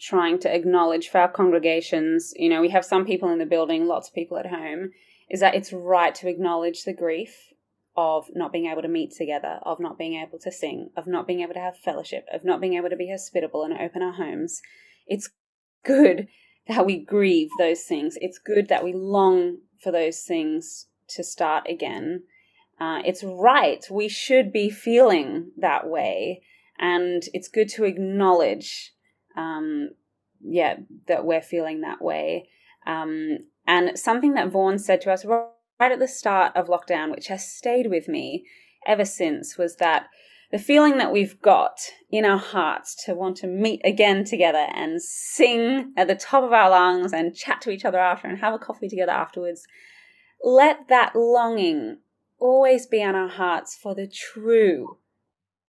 trying 0.00 0.38
to 0.38 0.54
acknowledge 0.54 1.08
for 1.08 1.18
our 1.18 1.30
congregations. 1.30 2.32
You 2.36 2.48
know, 2.48 2.60
we 2.60 2.70
have 2.70 2.84
some 2.84 3.04
people 3.04 3.30
in 3.30 3.38
the 3.38 3.46
building, 3.46 3.86
lots 3.86 4.08
of 4.08 4.14
people 4.14 4.38
at 4.38 4.46
home. 4.46 4.90
Is 5.30 5.40
that 5.40 5.54
it's 5.54 5.74
right 5.74 6.14
to 6.16 6.28
acknowledge 6.28 6.84
the 6.84 6.94
grief 6.94 7.52
of 7.96 8.26
not 8.34 8.52
being 8.52 8.66
able 8.66 8.80
to 8.80 8.88
meet 8.88 9.12
together, 9.14 9.58
of 9.64 9.78
not 9.78 9.98
being 9.98 10.14
able 10.14 10.38
to 10.38 10.50
sing, 10.50 10.88
of 10.96 11.06
not 11.06 11.26
being 11.26 11.40
able 11.40 11.52
to 11.52 11.60
have 11.60 11.76
fellowship, 11.76 12.24
of 12.32 12.44
not 12.44 12.60
being 12.60 12.74
able 12.74 12.88
to 12.88 12.96
be 12.96 13.10
hospitable 13.10 13.62
and 13.62 13.74
open 13.74 14.02
our 14.02 14.12
homes. 14.12 14.62
It's 15.06 15.28
good 15.84 16.28
that 16.68 16.86
we 16.86 17.04
grieve 17.04 17.50
those 17.58 17.82
things. 17.82 18.16
It's 18.20 18.38
good 18.38 18.68
that 18.68 18.84
we 18.84 18.92
long 18.94 19.58
for 19.80 19.92
those 19.92 20.20
things 20.22 20.86
to 21.08 21.24
start 21.24 21.66
again. 21.68 22.24
Uh, 22.80 23.00
it's 23.04 23.24
right. 23.24 23.84
We 23.90 24.08
should 24.08 24.52
be 24.52 24.70
feeling 24.70 25.52
that 25.56 25.88
way. 25.88 26.42
And 26.78 27.22
it's 27.32 27.48
good 27.48 27.68
to 27.70 27.84
acknowledge, 27.84 28.92
um, 29.36 29.90
yeah, 30.40 30.76
that 31.06 31.24
we're 31.24 31.42
feeling 31.42 31.80
that 31.80 32.00
way. 32.00 32.48
Um, 32.86 33.38
and 33.66 33.98
something 33.98 34.34
that 34.34 34.50
Vaughan 34.50 34.78
said 34.78 35.00
to 35.02 35.12
us 35.12 35.24
right 35.24 35.92
at 35.92 35.98
the 35.98 36.08
start 36.08 36.56
of 36.56 36.68
lockdown, 36.68 37.10
which 37.10 37.26
has 37.26 37.50
stayed 37.50 37.88
with 37.88 38.08
me 38.08 38.44
ever 38.86 39.04
since, 39.04 39.58
was 39.58 39.76
that 39.76 40.06
the 40.50 40.58
feeling 40.58 40.98
that 40.98 41.12
we've 41.12 41.40
got 41.42 41.78
in 42.10 42.24
our 42.24 42.38
hearts 42.38 42.94
to 43.04 43.14
want 43.14 43.36
to 43.38 43.46
meet 43.46 43.80
again 43.84 44.24
together 44.24 44.66
and 44.74 45.02
sing 45.02 45.92
at 45.96 46.08
the 46.08 46.14
top 46.14 46.42
of 46.42 46.52
our 46.52 46.70
lungs 46.70 47.12
and 47.12 47.34
chat 47.34 47.60
to 47.60 47.70
each 47.70 47.84
other 47.84 47.98
after 47.98 48.28
and 48.28 48.38
have 48.38 48.54
a 48.54 48.58
coffee 48.58 48.88
together 48.88 49.12
afterwards 49.12 49.66
let 50.42 50.88
that 50.88 51.14
longing 51.14 51.98
always 52.38 52.86
be 52.86 53.02
on 53.02 53.14
our 53.14 53.28
hearts 53.28 53.76
for 53.76 53.94
the 53.94 54.06
true 54.06 54.98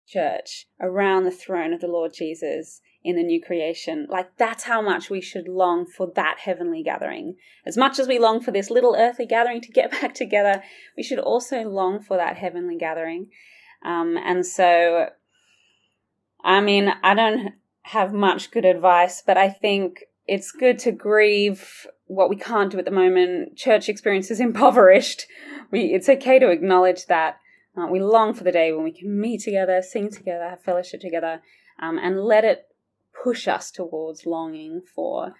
church 0.07 0.67
around 0.79 1.23
the 1.23 1.31
throne 1.31 1.73
of 1.73 1.81
the 1.81 1.87
Lord 1.87 2.13
Jesus 2.13 2.81
in 3.03 3.15
the 3.15 3.23
new 3.23 3.41
creation. 3.41 4.07
Like 4.09 4.37
that's 4.37 4.63
how 4.63 4.81
much 4.81 5.09
we 5.09 5.19
should 5.19 5.47
long 5.47 5.85
for 5.85 6.11
that 6.15 6.39
heavenly 6.39 6.83
gathering. 6.83 7.35
As 7.65 7.75
much 7.75 7.99
as 7.99 8.07
we 8.07 8.19
long 8.19 8.41
for 8.41 8.51
this 8.51 8.69
little 8.69 8.95
earthly 8.97 9.25
gathering 9.25 9.61
to 9.61 9.71
get 9.71 9.91
back 10.01 10.13
together, 10.13 10.63
we 10.95 11.03
should 11.03 11.19
also 11.19 11.63
long 11.63 12.01
for 12.01 12.15
that 12.17 12.37
heavenly 12.37 12.77
gathering. 12.77 13.29
Um, 13.83 14.17
and 14.17 14.45
so, 14.45 15.09
I 16.43 16.61
mean, 16.61 16.93
I 17.03 17.13
don't 17.13 17.53
have 17.83 18.13
much 18.13 18.51
good 18.51 18.65
advice, 18.65 19.21
but 19.25 19.37
I 19.37 19.49
think 19.49 20.05
it's 20.25 20.51
good 20.51 20.79
to 20.79 20.91
grieve 20.91 21.85
what 22.05 22.29
we 22.29 22.35
can't 22.35 22.71
do 22.71 22.79
at 22.79 22.85
the 22.85 22.91
moment. 22.91 23.57
Church 23.57 23.89
experience 23.89 24.31
is 24.31 24.39
impoverished. 24.39 25.25
We, 25.71 25.93
it's 25.93 26.09
okay 26.09 26.39
to 26.39 26.49
acknowledge 26.49 27.07
that. 27.07 27.37
Uh, 27.75 27.87
we 27.87 27.99
long 27.99 28.35
for 28.35 28.43
the 28.43 28.51
day 28.51 28.71
when 28.71 28.83
we 28.83 28.91
can 28.91 29.19
meet 29.19 29.41
together, 29.41 29.81
sing 29.81 30.11
together, 30.11 30.47
have 30.47 30.61
fellowship 30.61 31.01
together, 31.01 31.41
um, 31.81 31.97
and 31.97 32.21
let 32.21 32.45
it 32.45 32.67
push 33.23 33.47
us 33.47 33.71
towards 33.71 34.27
longing 34.27 34.81
for 34.95 35.33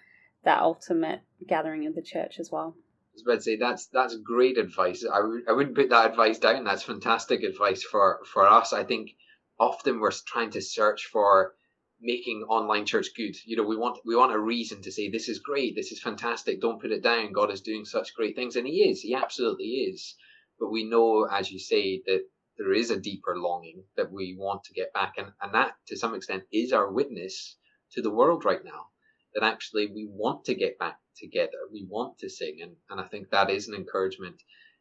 that 0.43 0.59
ultimate 0.59 1.21
gathering 1.47 1.85
of 1.85 1.93
the 1.93 2.01
church 2.01 2.39
as 2.39 2.49
well. 2.51 2.75
I 3.13 3.15
was 3.15 3.21
about 3.21 3.35
to 3.35 3.41
say 3.41 3.55
that's 3.57 3.85
that's 3.87 4.15
great 4.17 4.57
advice. 4.57 5.05
I 5.05 5.17
w- 5.17 5.45
I 5.47 5.51
wouldn't 5.51 5.75
put 5.75 5.89
that 5.89 6.09
advice 6.09 6.39
down. 6.39 6.63
That's 6.63 6.81
fantastic 6.81 7.43
advice 7.43 7.83
for 7.83 8.19
for 8.25 8.47
us. 8.47 8.73
I 8.73 8.83
think 8.83 9.15
often 9.59 9.99
we're 9.99 10.09
trying 10.25 10.49
to 10.51 10.61
search 10.61 11.05
for 11.05 11.53
making 12.01 12.41
online 12.49 12.87
church 12.87 13.09
good. 13.15 13.35
You 13.45 13.57
know, 13.57 13.63
we 13.63 13.77
want 13.77 13.99
we 14.03 14.15
want 14.15 14.33
a 14.33 14.39
reason 14.39 14.81
to 14.81 14.91
say 14.91 15.09
this 15.09 15.29
is 15.29 15.37
great, 15.37 15.75
this 15.75 15.91
is 15.91 16.01
fantastic. 16.01 16.59
Don't 16.59 16.81
put 16.81 16.91
it 16.91 17.03
down. 17.03 17.33
God 17.33 17.51
is 17.51 17.61
doing 17.61 17.85
such 17.85 18.15
great 18.15 18.35
things, 18.35 18.55
and 18.55 18.65
He 18.65 18.89
is. 18.89 19.01
He 19.01 19.13
absolutely 19.13 19.65
is. 19.65 20.15
But 20.59 20.71
we 20.71 20.83
know, 20.83 21.25
as 21.25 21.51
you 21.51 21.59
say, 21.59 22.01
that 22.07 22.25
there 22.57 22.73
is 22.73 22.89
a 22.89 22.99
deeper 22.99 23.37
longing 23.37 23.83
that 23.95 24.11
we 24.11 24.35
want 24.35 24.63
to 24.63 24.73
get 24.73 24.91
back. 24.91 25.13
And, 25.17 25.31
and 25.39 25.53
that, 25.53 25.75
to 25.87 25.97
some 25.97 26.15
extent, 26.15 26.45
is 26.51 26.73
our 26.73 26.91
witness 26.91 27.57
to 27.91 28.01
the 28.01 28.11
world 28.11 28.43
right 28.43 28.63
now. 28.65 28.87
That 29.35 29.43
actually 29.43 29.87
we 29.87 30.07
want 30.09 30.45
to 30.45 30.55
get 30.55 30.77
back 30.77 30.97
together. 31.17 31.57
We 31.71 31.85
want 31.89 32.19
to 32.19 32.29
sing. 32.29 32.59
And, 32.61 32.75
and 32.89 32.99
I 32.99 33.05
think 33.07 33.29
that 33.29 33.49
is 33.49 33.67
an 33.67 33.75
encouragement. 33.75 34.35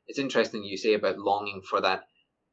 It's 0.07 0.19
interesting 0.19 0.65
you 0.65 0.77
say 0.77 0.95
about 0.95 1.19
longing 1.19 1.63
for 1.69 1.81
that 1.81 2.05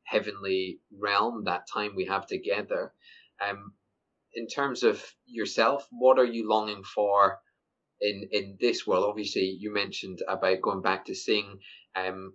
heavenly 0.06 0.80
realm, 0.98 1.44
that 1.46 1.68
time 1.72 1.92
we 1.96 2.06
have 2.06 2.26
together. 2.28 2.94
Um, 3.48 3.74
in 4.34 4.48
terms 4.48 4.84
of 4.84 5.04
yourself, 5.26 5.88
what 5.92 6.20
are 6.20 6.26
you 6.26 6.48
longing 6.48 6.84
for 6.84 7.40
in 8.02 8.30
in 8.32 8.58
this 8.60 8.86
world? 8.86 9.06
Obviously, 9.08 9.58
you 9.60 9.74
mentioned 9.74 10.20
about 10.28 10.62
going 10.62 10.82
back 10.82 11.06
to 11.06 11.16
sing. 11.16 11.60
Um, 11.96 12.34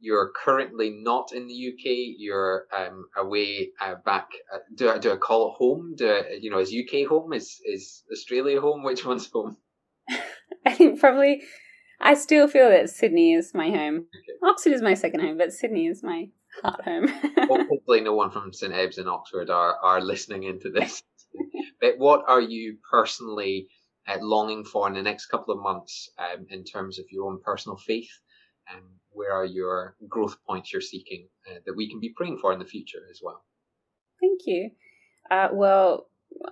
you're 0.00 0.32
currently 0.34 0.90
not 0.90 1.32
in 1.32 1.46
the 1.46 1.68
UK. 1.68 2.16
You're 2.18 2.66
um, 2.76 3.06
away 3.16 3.70
uh, 3.80 3.96
back. 4.04 4.28
Uh, 4.52 4.58
do 4.74 4.90
I 4.90 4.98
do 4.98 5.12
I 5.12 5.16
call 5.16 5.48
it 5.48 5.54
home? 5.58 5.94
Do 5.96 6.10
I, 6.10 6.38
you 6.40 6.50
know 6.50 6.58
is 6.58 6.74
UK 6.74 7.06
home? 7.06 7.32
Is 7.32 7.60
is 7.64 8.02
Australia 8.10 8.60
home? 8.60 8.82
Which 8.82 9.04
one's 9.04 9.30
home? 9.30 9.56
I 10.66 10.72
think 10.72 10.98
probably. 10.98 11.42
I 12.02 12.14
still 12.14 12.48
feel 12.48 12.70
that 12.70 12.88
Sydney 12.88 13.34
is 13.34 13.52
my 13.54 13.68
home. 13.68 13.96
Okay. 13.96 14.38
Oxford 14.42 14.72
is 14.72 14.80
my 14.80 14.94
second 14.94 15.20
home, 15.20 15.36
but 15.36 15.52
Sydney 15.52 15.86
is 15.86 16.02
my 16.02 16.30
heart 16.62 16.82
home. 16.82 17.08
hopefully, 17.68 18.00
no 18.00 18.14
one 18.14 18.30
from 18.30 18.54
St 18.54 18.72
Ebbe's 18.72 18.96
in 18.96 19.06
Oxford 19.06 19.50
are 19.50 19.76
are 19.82 20.00
listening 20.00 20.44
into 20.44 20.70
this. 20.70 21.02
but 21.80 21.98
what 21.98 22.22
are 22.26 22.40
you 22.40 22.78
personally 22.90 23.68
uh, 24.08 24.16
longing 24.22 24.64
for 24.64 24.88
in 24.88 24.94
the 24.94 25.02
next 25.02 25.26
couple 25.26 25.54
of 25.54 25.62
months 25.62 26.08
um, 26.18 26.46
in 26.48 26.64
terms 26.64 26.98
of 26.98 27.04
your 27.10 27.30
own 27.30 27.40
personal 27.44 27.76
faith? 27.76 28.10
And 28.66 28.78
um, 28.78 28.99
where 29.12 29.32
are 29.32 29.44
your 29.44 29.96
growth 30.08 30.36
points 30.46 30.72
you're 30.72 30.82
seeking 30.82 31.28
uh, 31.48 31.58
that 31.66 31.76
we 31.76 31.88
can 31.88 32.00
be 32.00 32.12
praying 32.16 32.38
for 32.38 32.52
in 32.52 32.58
the 32.58 32.64
future 32.64 33.02
as 33.10 33.20
well? 33.22 33.44
Thank 34.20 34.40
you. 34.46 34.70
Uh, 35.30 35.48
well, 35.52 36.08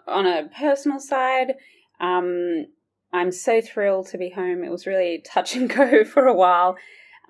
on 0.06 0.26
a 0.26 0.48
personal 0.56 1.00
side, 1.00 1.54
um, 2.00 2.66
I'm 3.12 3.32
so 3.32 3.60
thrilled 3.60 4.08
to 4.08 4.18
be 4.18 4.30
home. 4.30 4.62
It 4.64 4.70
was 4.70 4.86
really 4.86 5.22
touch 5.24 5.56
and 5.56 5.68
go 5.68 6.04
for 6.12 6.26
a 6.26 6.34
while. 6.34 6.76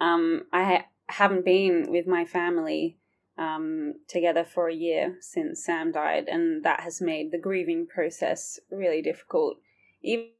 Um, 0.00 0.42
I 0.52 0.64
ha- 0.64 0.86
haven't 1.08 1.44
been 1.44 1.86
with 1.88 2.06
my 2.06 2.24
family 2.24 2.98
um, 3.36 3.94
together 4.08 4.44
for 4.44 4.68
a 4.68 4.74
year 4.74 5.16
since 5.20 5.64
Sam 5.64 5.92
died, 5.92 6.28
and 6.28 6.64
that 6.64 6.80
has 6.80 7.00
made 7.00 7.30
the 7.30 7.38
grieving 7.38 7.86
process 7.86 8.58
really 8.70 9.00
difficult. 9.00 9.58
Even 10.02 10.30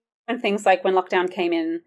things 0.41 0.67
like 0.67 0.85
when 0.85 0.95
lockdown 0.95 1.31
came 1.31 1.53
in, 1.53 1.83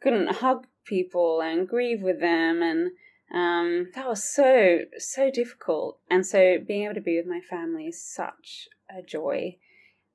couldn't 0.00 0.36
hug 0.36 0.66
people 0.84 1.40
and 1.40 1.68
grieve 1.68 2.02
with 2.02 2.20
them, 2.20 2.62
and 2.62 2.90
um, 3.32 3.88
that 3.94 4.08
was 4.08 4.24
so 4.24 4.80
so 4.98 5.30
difficult. 5.30 5.98
And 6.10 6.26
so 6.26 6.58
being 6.66 6.84
able 6.84 6.94
to 6.94 7.00
be 7.00 7.16
with 7.16 7.26
my 7.26 7.40
family 7.40 7.86
is 7.86 8.02
such 8.02 8.68
a 8.88 9.02
joy. 9.02 9.56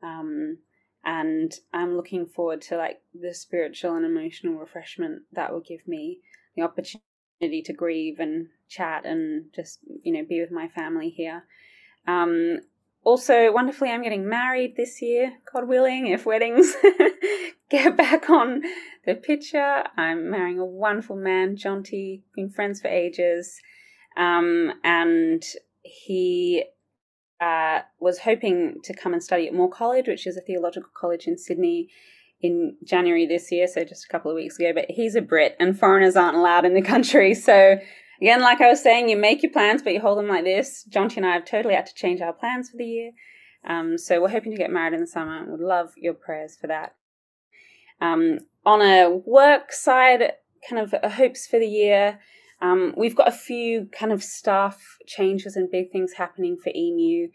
Um, 0.03 0.59
and 1.03 1.53
I'm 1.71 1.95
looking 1.95 2.25
forward 2.25 2.61
to 2.63 2.77
like 2.77 3.01
the 3.13 3.33
spiritual 3.33 3.95
and 3.95 4.05
emotional 4.05 4.55
refreshment 4.55 5.21
that 5.33 5.53
will 5.53 5.61
give 5.61 5.87
me 5.87 6.21
the 6.55 6.63
opportunity 6.63 7.61
to 7.63 7.73
grieve 7.73 8.19
and 8.19 8.47
chat 8.67 9.05
and 9.05 9.45
just 9.55 9.79
you 10.03 10.11
know 10.13 10.25
be 10.27 10.41
with 10.41 10.51
my 10.51 10.67
family 10.67 11.09
here. 11.09 11.43
Um, 12.07 12.59
also, 13.03 13.51
wonderfully, 13.51 13.91
I'm 13.91 14.01
getting 14.01 14.27
married 14.27 14.75
this 14.75 14.99
year, 14.99 15.33
God 15.53 15.67
willing, 15.67 16.07
if 16.07 16.25
weddings 16.25 16.73
get 17.69 17.97
back 17.97 18.29
on 18.29 18.61
the 19.05 19.15
picture. 19.15 19.83
I'm 19.97 20.29
marrying 20.29 20.59
a 20.59 20.65
wonderful 20.65 21.15
man, 21.15 21.55
Jonty, 21.55 22.21
been 22.35 22.49
friends 22.49 22.81
for 22.81 22.87
ages. 22.87 23.59
Um, 24.17 24.73
and 24.83 25.43
he 25.81 26.65
uh, 27.41 27.79
was 27.99 28.19
hoping 28.19 28.75
to 28.83 28.93
come 28.93 29.13
and 29.13 29.23
study 29.23 29.47
at 29.47 29.53
Moore 29.53 29.69
College, 29.69 30.07
which 30.07 30.27
is 30.27 30.37
a 30.37 30.41
theological 30.41 30.89
college 30.95 31.27
in 31.27 31.37
Sydney 31.37 31.89
in 32.41 32.75
January 32.83 33.25
this 33.25 33.51
year, 33.51 33.65
so 33.65 33.83
just 33.83 34.05
a 34.05 34.07
couple 34.09 34.29
of 34.29 34.35
weeks 34.35 34.59
ago. 34.59 34.71
But 34.73 34.85
he's 34.89 35.15
a 35.15 35.21
Brit, 35.21 35.55
and 35.59 35.77
foreigners 35.77 36.15
aren't 36.15 36.37
allowed 36.37 36.65
in 36.65 36.73
the 36.73 36.81
country. 36.81 37.33
So 37.33 37.77
again, 38.21 38.41
like 38.41 38.61
I 38.61 38.69
was 38.69 38.81
saying, 38.81 39.09
you 39.09 39.17
make 39.17 39.41
your 39.41 39.51
plans, 39.51 39.81
but 39.81 39.93
you 39.93 40.01
hold 40.01 40.17
them 40.17 40.27
like 40.27 40.43
this. 40.43 40.87
Jonty 40.89 41.17
and 41.17 41.25
I 41.25 41.33
have 41.33 41.45
totally 41.45 41.75
had 41.75 41.87
to 41.87 41.93
change 41.95 42.21
our 42.21 42.33
plans 42.33 42.69
for 42.69 42.77
the 42.77 42.85
year. 42.85 43.11
Um, 43.67 43.97
so 43.97 44.21
we're 44.21 44.29
hoping 44.29 44.51
to 44.51 44.57
get 44.57 44.69
married 44.69 44.93
in 44.93 45.01
the 45.01 45.07
summer, 45.07 45.43
would 45.47 45.59
love 45.59 45.93
your 45.97 46.13
prayers 46.13 46.55
for 46.59 46.67
that. 46.67 46.93
Um, 48.05 48.39
on 48.65 48.81
a 48.81 49.09
work 49.25 49.71
side, 49.71 50.33
kind 50.69 50.81
of 50.81 51.13
hopes 51.13 51.47
for 51.47 51.59
the 51.59 51.67
year. 51.67 52.19
Um, 52.61 52.93
we've 52.97 53.15
got 53.15 53.27
a 53.27 53.31
few 53.31 53.87
kind 53.91 54.11
of 54.11 54.23
staff 54.23 54.97
changes 55.05 55.55
and 55.55 55.69
big 55.69 55.91
things 55.91 56.13
happening 56.13 56.57
for 56.57 56.71
EMU. 56.75 57.27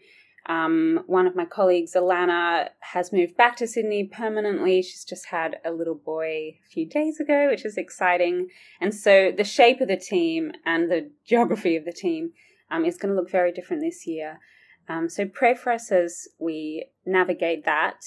Um, 0.47 1.03
one 1.05 1.27
of 1.27 1.35
my 1.35 1.45
colleagues, 1.45 1.93
Alana, 1.93 2.69
has 2.79 3.13
moved 3.13 3.37
back 3.37 3.55
to 3.57 3.67
Sydney 3.67 4.05
permanently. 4.05 4.81
She's 4.81 5.05
just 5.05 5.27
had 5.27 5.57
a 5.63 5.71
little 5.71 5.95
boy 5.95 6.25
a 6.25 6.59
few 6.69 6.87
days 6.87 7.19
ago, 7.19 7.47
which 7.49 7.63
is 7.63 7.77
exciting. 7.77 8.49
And 8.81 8.93
so 8.93 9.31
the 9.35 9.43
shape 9.43 9.81
of 9.81 9.87
the 9.87 9.97
team 9.97 10.51
and 10.65 10.89
the 10.91 11.11
geography 11.25 11.75
of 11.75 11.85
the 11.85 11.93
team 11.93 12.31
um, 12.71 12.85
is 12.85 12.97
going 12.97 13.13
to 13.13 13.19
look 13.19 13.29
very 13.29 13.51
different 13.51 13.83
this 13.83 14.07
year. 14.07 14.39
Um, 14.89 15.07
so 15.07 15.25
pray 15.25 15.53
for 15.53 15.71
us 15.71 15.91
as 15.91 16.27
we 16.39 16.87
navigate 17.05 17.63
that 17.65 18.03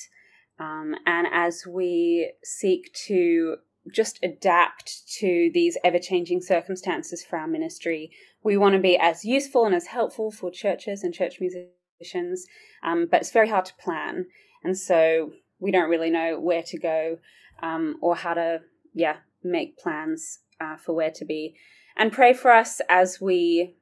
um, 0.58 0.94
and 1.06 1.26
as 1.32 1.66
we 1.66 2.32
seek 2.42 2.92
to 3.06 3.56
just 3.92 4.18
adapt 4.22 5.02
to 5.18 5.50
these 5.52 5.76
ever 5.84 5.98
changing 5.98 6.40
circumstances 6.40 7.22
for 7.22 7.38
our 7.38 7.46
ministry. 7.46 8.10
We 8.42 8.56
want 8.56 8.74
to 8.74 8.80
be 8.80 8.96
as 8.96 9.26
useful 9.26 9.66
and 9.66 9.74
as 9.74 9.88
helpful 9.88 10.30
for 10.30 10.50
churches 10.50 11.02
and 11.02 11.12
church 11.12 11.38
musicians 11.38 12.46
um, 12.82 13.06
but 13.10 13.20
it's 13.20 13.32
very 13.32 13.48
hard 13.48 13.64
to 13.66 13.74
plan. 13.76 14.26
And 14.62 14.76
so 14.76 15.32
we 15.58 15.70
don't 15.70 15.90
really 15.90 16.10
know 16.10 16.38
where 16.38 16.62
to 16.62 16.78
go 16.78 17.18
um, 17.62 17.96
or 18.00 18.16
how 18.16 18.34
to, 18.34 18.60
yeah, 18.92 19.16
make 19.42 19.78
plans 19.78 20.40
uh, 20.60 20.76
for 20.76 20.94
where 20.94 21.10
to 21.12 21.24
be. 21.24 21.56
And 21.96 22.12
pray 22.12 22.32
for 22.32 22.50
us 22.50 22.80
as 22.88 23.20
we, 23.20 23.76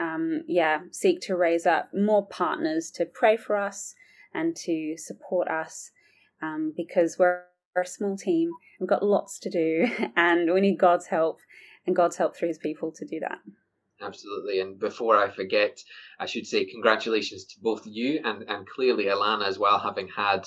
um, 0.00 0.42
yeah, 0.46 0.80
seek 0.90 1.20
to 1.22 1.36
raise 1.36 1.66
up 1.66 1.90
more 1.94 2.26
partners 2.26 2.90
to 2.92 3.06
pray 3.06 3.36
for 3.36 3.56
us 3.56 3.94
and 4.34 4.56
to 4.56 4.96
support 4.96 5.48
us 5.48 5.90
um, 6.42 6.72
because 6.76 7.16
we're 7.18 7.42
a 7.80 7.86
small 7.86 8.16
team. 8.16 8.50
We've 8.80 8.88
got 8.88 9.02
lots 9.02 9.38
to 9.40 9.50
do 9.50 9.86
and 10.16 10.52
we 10.52 10.60
need 10.60 10.78
God's 10.78 11.06
help 11.06 11.38
and 11.86 11.96
God's 11.96 12.16
help 12.16 12.36
through 12.36 12.48
his 12.48 12.58
people 12.58 12.92
to 12.92 13.06
do 13.06 13.20
that. 13.20 13.38
Absolutely. 14.00 14.60
And 14.60 14.78
before 14.78 15.16
I 15.16 15.30
forget, 15.30 15.78
I 16.18 16.26
should 16.26 16.46
say 16.46 16.64
congratulations 16.64 17.44
to 17.46 17.60
both 17.60 17.82
you 17.86 18.20
and, 18.24 18.42
and 18.48 18.66
clearly 18.66 19.04
Alana 19.04 19.46
as 19.46 19.58
well, 19.58 19.78
having 19.78 20.08
had 20.08 20.44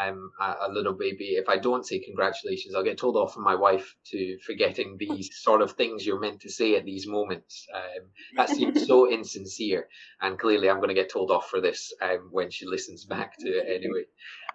um, 0.00 0.30
a, 0.40 0.68
a, 0.68 0.72
little 0.72 0.92
baby. 0.92 1.36
If 1.36 1.48
I 1.48 1.58
don't 1.58 1.86
say 1.86 1.98
congratulations, 1.98 2.74
I'll 2.74 2.84
get 2.84 2.98
told 2.98 3.16
off 3.16 3.34
from 3.34 3.44
my 3.44 3.54
wife 3.54 3.94
to 4.10 4.38
forgetting 4.44 4.96
these 4.98 5.30
sort 5.40 5.62
of 5.62 5.72
things 5.72 6.06
you're 6.06 6.20
meant 6.20 6.40
to 6.42 6.50
say 6.50 6.76
at 6.76 6.84
these 6.84 7.06
moments. 7.06 7.66
Um, 7.74 8.08
that 8.36 8.48
seems 8.48 8.86
so 8.86 9.10
insincere. 9.10 9.88
And 10.20 10.38
clearly, 10.38 10.70
I'm 10.70 10.78
going 10.78 10.88
to 10.88 10.94
get 10.94 11.10
told 11.10 11.30
off 11.30 11.48
for 11.48 11.60
this 11.60 11.92
um, 12.02 12.28
when 12.30 12.50
she 12.50 12.66
listens 12.66 13.04
back 13.04 13.38
to 13.38 13.48
it 13.48 13.66
anyway. 13.68 14.04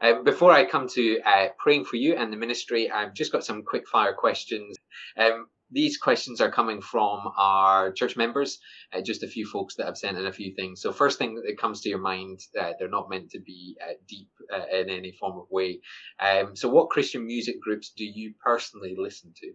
Um, 0.01 0.23
before 0.23 0.51
I 0.51 0.65
come 0.65 0.87
to 0.89 1.19
uh, 1.21 1.47
praying 1.57 1.85
for 1.85 1.95
you 1.95 2.15
and 2.15 2.31
the 2.31 2.37
ministry, 2.37 2.91
I've 2.91 3.13
just 3.13 3.31
got 3.31 3.45
some 3.45 3.63
quick 3.63 3.87
fire 3.87 4.13
questions. 4.13 4.75
Um, 5.17 5.47
these 5.71 5.97
questions 5.97 6.39
are 6.39 6.51
coming 6.51 6.81
from 6.81 7.31
our 7.37 7.91
church 7.91 8.15
members, 8.15 8.59
uh, 8.93 9.01
just 9.01 9.23
a 9.23 9.27
few 9.27 9.45
folks 9.45 9.75
that 9.75 9.87
have 9.87 9.97
sent 9.97 10.17
in 10.17 10.25
a 10.25 10.31
few 10.31 10.53
things. 10.53 10.81
So, 10.81 10.91
first 10.91 11.17
thing 11.17 11.35
that 11.35 11.57
comes 11.57 11.81
to 11.81 11.89
your 11.89 11.99
mind, 11.99 12.39
uh, 12.59 12.73
they're 12.77 12.89
not 12.89 13.09
meant 13.09 13.31
to 13.31 13.39
be 13.39 13.75
uh, 13.81 13.93
deep 14.07 14.29
uh, 14.53 14.65
in 14.71 14.89
any 14.89 15.13
form 15.19 15.39
of 15.39 15.47
way. 15.49 15.79
Um, 16.19 16.55
so, 16.55 16.69
what 16.69 16.89
Christian 16.89 17.25
music 17.25 17.59
groups 17.59 17.91
do 17.95 18.05
you 18.05 18.33
personally 18.43 18.95
listen 18.97 19.33
to? 19.37 19.53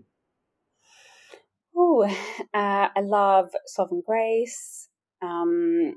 Oh, 1.77 2.05
uh, 2.55 2.89
I 2.97 3.01
love 3.01 3.51
Sovereign 3.67 4.03
Grace. 4.05 4.89
Um, 5.23 5.95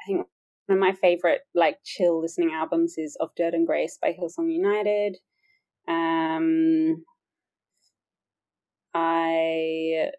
I 0.00 0.04
think 0.06 0.26
one 0.68 0.78
of 0.78 0.80
my 0.80 0.92
favorite, 0.92 1.40
like, 1.54 1.78
chill 1.84 2.20
listening 2.20 2.50
albums 2.52 2.94
is 2.98 3.16
Of 3.20 3.30
Dirt 3.36 3.54
and 3.54 3.66
Grace 3.66 3.98
by 4.00 4.12
Hillsong 4.12 4.52
United. 4.52 5.16
Um, 5.88 7.04
I 8.94 10.10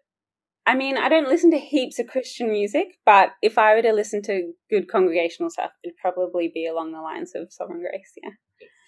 I 0.66 0.74
mean, 0.74 0.96
I 0.98 1.08
don't 1.08 1.28
listen 1.28 1.50
to 1.52 1.58
heaps 1.58 1.98
of 1.98 2.06
Christian 2.08 2.50
music, 2.50 2.98
but 3.06 3.30
if 3.42 3.58
I 3.58 3.74
were 3.74 3.82
to 3.82 3.92
listen 3.92 4.22
to 4.22 4.52
good 4.68 4.88
congregational 4.88 5.50
stuff, 5.50 5.70
it'd 5.82 5.96
probably 5.96 6.50
be 6.52 6.66
along 6.66 6.92
the 6.92 7.00
lines 7.00 7.32
of 7.34 7.52
Sovereign 7.52 7.80
Grace, 7.80 8.12
yeah. 8.22 8.30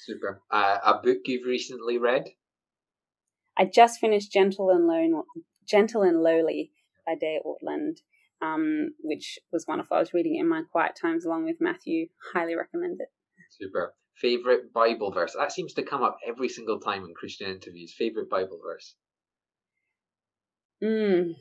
Super. 0.01 0.43
Uh, 0.51 0.79
a 0.85 0.95
book 1.03 1.19
you've 1.27 1.47
recently 1.47 1.99
read? 1.99 2.25
I 3.57 3.65
just 3.65 4.01
finished 4.01 4.33
Gentle 4.33 4.71
and 4.71 4.87
Lone, 4.87 5.23
Gentle 5.69 6.03
and 6.03 6.23
Lowly 6.23 6.73
by 7.07 7.15
Dane 7.15 7.41
Ortlund, 7.45 7.99
um, 8.43 8.91
which 9.01 9.39
was 9.53 9.67
wonderful. 9.69 9.97
I 9.97 10.01
was 10.01 10.13
reading 10.13 10.37
it 10.37 10.41
in 10.41 10.49
my 10.49 10.63
quiet 10.71 10.99
times 11.01 11.25
along 11.25 11.45
with 11.45 11.57
Matthew. 11.61 12.09
Highly 12.35 12.57
recommend 12.57 13.01
it. 13.01 13.09
Super. 13.51 13.95
Favorite 14.17 14.73
Bible 14.73 15.13
verse? 15.13 15.35
That 15.39 15.53
seems 15.53 15.73
to 15.75 15.83
come 15.83 16.03
up 16.03 16.19
every 16.27 16.49
single 16.49 16.81
time 16.81 17.05
in 17.05 17.15
Christian 17.15 17.51
interviews. 17.51 17.95
Favorite 17.97 18.29
Bible 18.29 18.59
verse? 18.63 18.97
Mm. 20.83 21.35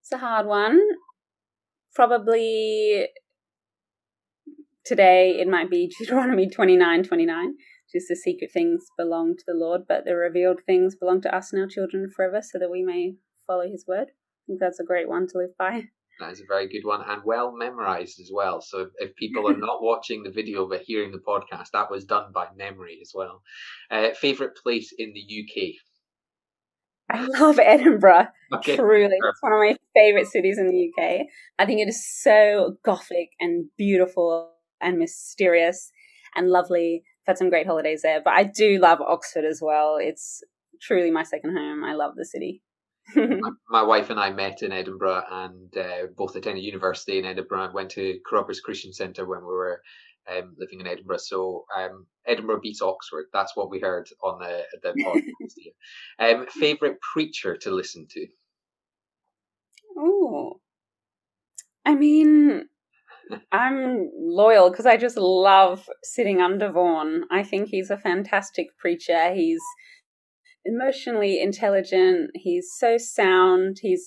It's 0.00 0.12
a 0.12 0.18
hard 0.18 0.46
one. 0.46 0.80
Probably 1.94 3.06
today 4.84 5.36
it 5.38 5.46
might 5.46 5.70
be 5.70 5.90
Deuteronomy 5.98 6.48
29 6.48 7.04
29. 7.04 7.54
Just 7.92 8.08
the 8.08 8.16
secret 8.16 8.50
things 8.52 8.86
belong 8.96 9.36
to 9.36 9.44
the 9.46 9.54
Lord, 9.54 9.82
but 9.86 10.04
the 10.04 10.16
revealed 10.16 10.60
things 10.66 10.96
belong 10.96 11.20
to 11.22 11.34
us 11.34 11.52
and 11.52 11.60
our 11.60 11.68
children 11.68 12.10
forever 12.10 12.40
so 12.42 12.58
that 12.58 12.70
we 12.70 12.82
may 12.82 13.16
follow 13.46 13.68
his 13.68 13.84
word. 13.86 14.08
I 14.42 14.46
think 14.46 14.60
that's 14.60 14.80
a 14.80 14.84
great 14.84 15.08
one 15.08 15.26
to 15.28 15.38
live 15.38 15.56
by. 15.58 15.84
That 16.20 16.32
is 16.32 16.40
a 16.40 16.46
very 16.46 16.68
good 16.68 16.84
one 16.84 17.00
and 17.04 17.22
well 17.24 17.52
memorized 17.56 18.20
as 18.20 18.30
well. 18.32 18.60
So 18.60 18.80
if, 18.80 18.88
if 18.98 19.16
people 19.16 19.48
are 19.48 19.56
not 19.68 19.82
watching 19.82 20.22
the 20.22 20.30
video 20.30 20.68
but 20.68 20.82
hearing 20.82 21.10
the 21.10 21.18
podcast, 21.18 21.68
that 21.72 21.90
was 21.90 22.04
done 22.04 22.32
by 22.32 22.48
memory 22.54 22.98
as 23.00 23.12
well. 23.14 23.42
Uh, 23.90 24.10
favorite 24.14 24.56
place 24.62 24.92
in 24.96 25.14
the 25.14 25.20
UK? 25.20 25.74
I 27.10 27.26
love 27.26 27.58
Edinburgh. 27.58 28.28
Okay. 28.54 28.76
Truly, 28.76 29.16
it's 29.18 29.42
one 29.42 29.52
of 29.52 29.58
my 29.58 29.76
favorite 29.94 30.26
cities 30.26 30.58
in 30.58 30.68
the 30.68 30.90
UK. 30.90 31.26
I 31.58 31.66
think 31.66 31.80
it 31.80 31.88
is 31.88 32.06
so 32.22 32.76
gothic 32.84 33.30
and 33.40 33.66
beautiful 33.76 34.52
and 34.80 34.98
mysterious 34.98 35.90
and 36.34 36.48
lovely. 36.48 37.02
I've 37.26 37.32
had 37.32 37.38
some 37.38 37.50
great 37.50 37.66
holidays 37.66 38.02
there, 38.02 38.20
but 38.22 38.34
I 38.34 38.44
do 38.44 38.78
love 38.78 39.00
Oxford 39.00 39.44
as 39.44 39.60
well. 39.62 39.96
It's 40.00 40.42
truly 40.80 41.10
my 41.10 41.22
second 41.22 41.56
home. 41.56 41.84
I 41.84 41.94
love 41.94 42.14
the 42.16 42.24
city. 42.24 42.62
My, 43.16 43.50
my, 43.70 43.82
wife 43.82 44.10
and 44.10 44.18
I 44.18 44.30
met 44.30 44.62
in 44.62 44.72
Edinburgh 44.72 45.24
and 45.30 45.76
uh, 45.76 46.06
both 46.16 46.36
attended 46.36 46.64
university 46.64 47.18
in 47.18 47.24
Edinburgh 47.24 47.64
and 47.64 47.74
went 47.74 47.90
to 47.92 48.18
Carrubbers 48.26 48.60
Christian 48.60 48.92
Centre 48.92 49.26
when 49.26 49.40
we 49.40 49.46
were 49.46 49.82
um, 50.30 50.54
living 50.58 50.80
in 50.80 50.86
Edinburgh. 50.86 51.18
So 51.18 51.64
um, 51.76 52.06
Edinburgh 52.26 52.60
beats 52.60 52.82
Oxford. 52.82 53.26
That's 53.32 53.56
what 53.56 53.70
we 53.70 53.80
heard 53.80 54.08
on 54.22 54.38
the 54.38 54.62
the 54.82 54.88
podcast 55.04 55.52
here. 55.56 55.72
Um, 56.18 56.46
favorite 56.46 56.98
preacher 57.00 57.56
to 57.58 57.70
listen 57.70 58.06
to? 58.10 58.26
Oh, 59.98 60.60
I 61.84 61.94
mean, 61.94 62.66
I'm 63.50 64.10
loyal 64.16 64.70
because 64.70 64.86
I 64.86 64.96
just 64.96 65.16
love 65.16 65.88
sitting 66.02 66.40
under 66.40 66.70
Vaughan. 66.70 67.24
I 67.30 67.42
think 67.42 67.68
he's 67.68 67.90
a 67.90 67.98
fantastic 67.98 68.76
preacher. 68.78 69.34
He's 69.34 69.60
emotionally 70.64 71.40
intelligent. 71.40 72.30
He's 72.34 72.70
so 72.76 72.96
sound. 72.98 73.78
He's, 73.80 74.04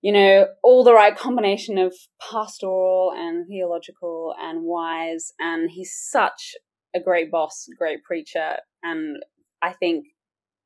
you 0.00 0.12
know, 0.12 0.46
all 0.62 0.84
the 0.84 0.94
right 0.94 1.16
combination 1.16 1.78
of 1.78 1.94
pastoral 2.30 3.12
and 3.16 3.46
theological 3.48 4.34
and 4.40 4.64
wise. 4.64 5.32
And 5.38 5.70
he's 5.70 5.92
such 5.94 6.54
a 6.94 7.00
great 7.00 7.30
boss, 7.30 7.66
great 7.78 8.02
preacher. 8.04 8.56
And 8.82 9.18
I 9.62 9.72
think 9.72 10.06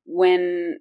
when 0.05 0.79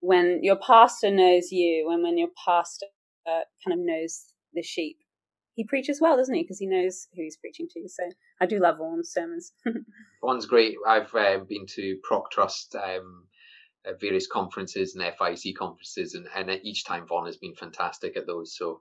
when 0.00 0.40
your 0.42 0.56
pastor 0.56 1.10
knows 1.10 1.50
you, 1.50 1.88
and 1.90 2.02
when 2.02 2.18
your 2.18 2.28
pastor 2.44 2.86
kind 3.26 3.72
of 3.72 3.78
knows 3.78 4.26
the 4.52 4.62
sheep, 4.62 4.98
he 5.54 5.64
preaches 5.64 5.98
well, 6.00 6.16
doesn't 6.16 6.34
he? 6.34 6.42
Because 6.42 6.58
he 6.58 6.66
knows 6.66 7.06
who 7.14 7.22
he's 7.22 7.38
preaching 7.38 7.68
to. 7.72 7.88
So 7.88 8.02
I 8.40 8.46
do 8.46 8.60
love 8.60 8.76
Vaughan's 8.78 9.10
sermons. 9.10 9.52
Vaughan's 10.20 10.46
great. 10.46 10.74
I've 10.86 11.14
uh, 11.14 11.38
been 11.48 11.64
to 11.76 11.96
Proc 12.02 12.30
Trust 12.30 12.74
um, 12.76 13.28
various 14.00 14.26
conferences 14.26 14.94
and 14.94 15.04
FIEC 15.04 15.54
conferences, 15.56 16.14
and, 16.14 16.26
and 16.34 16.60
each 16.64 16.84
time 16.84 17.06
Vaughan 17.06 17.26
has 17.26 17.36
been 17.36 17.54
fantastic 17.54 18.16
at 18.16 18.26
those. 18.26 18.56
So 18.56 18.80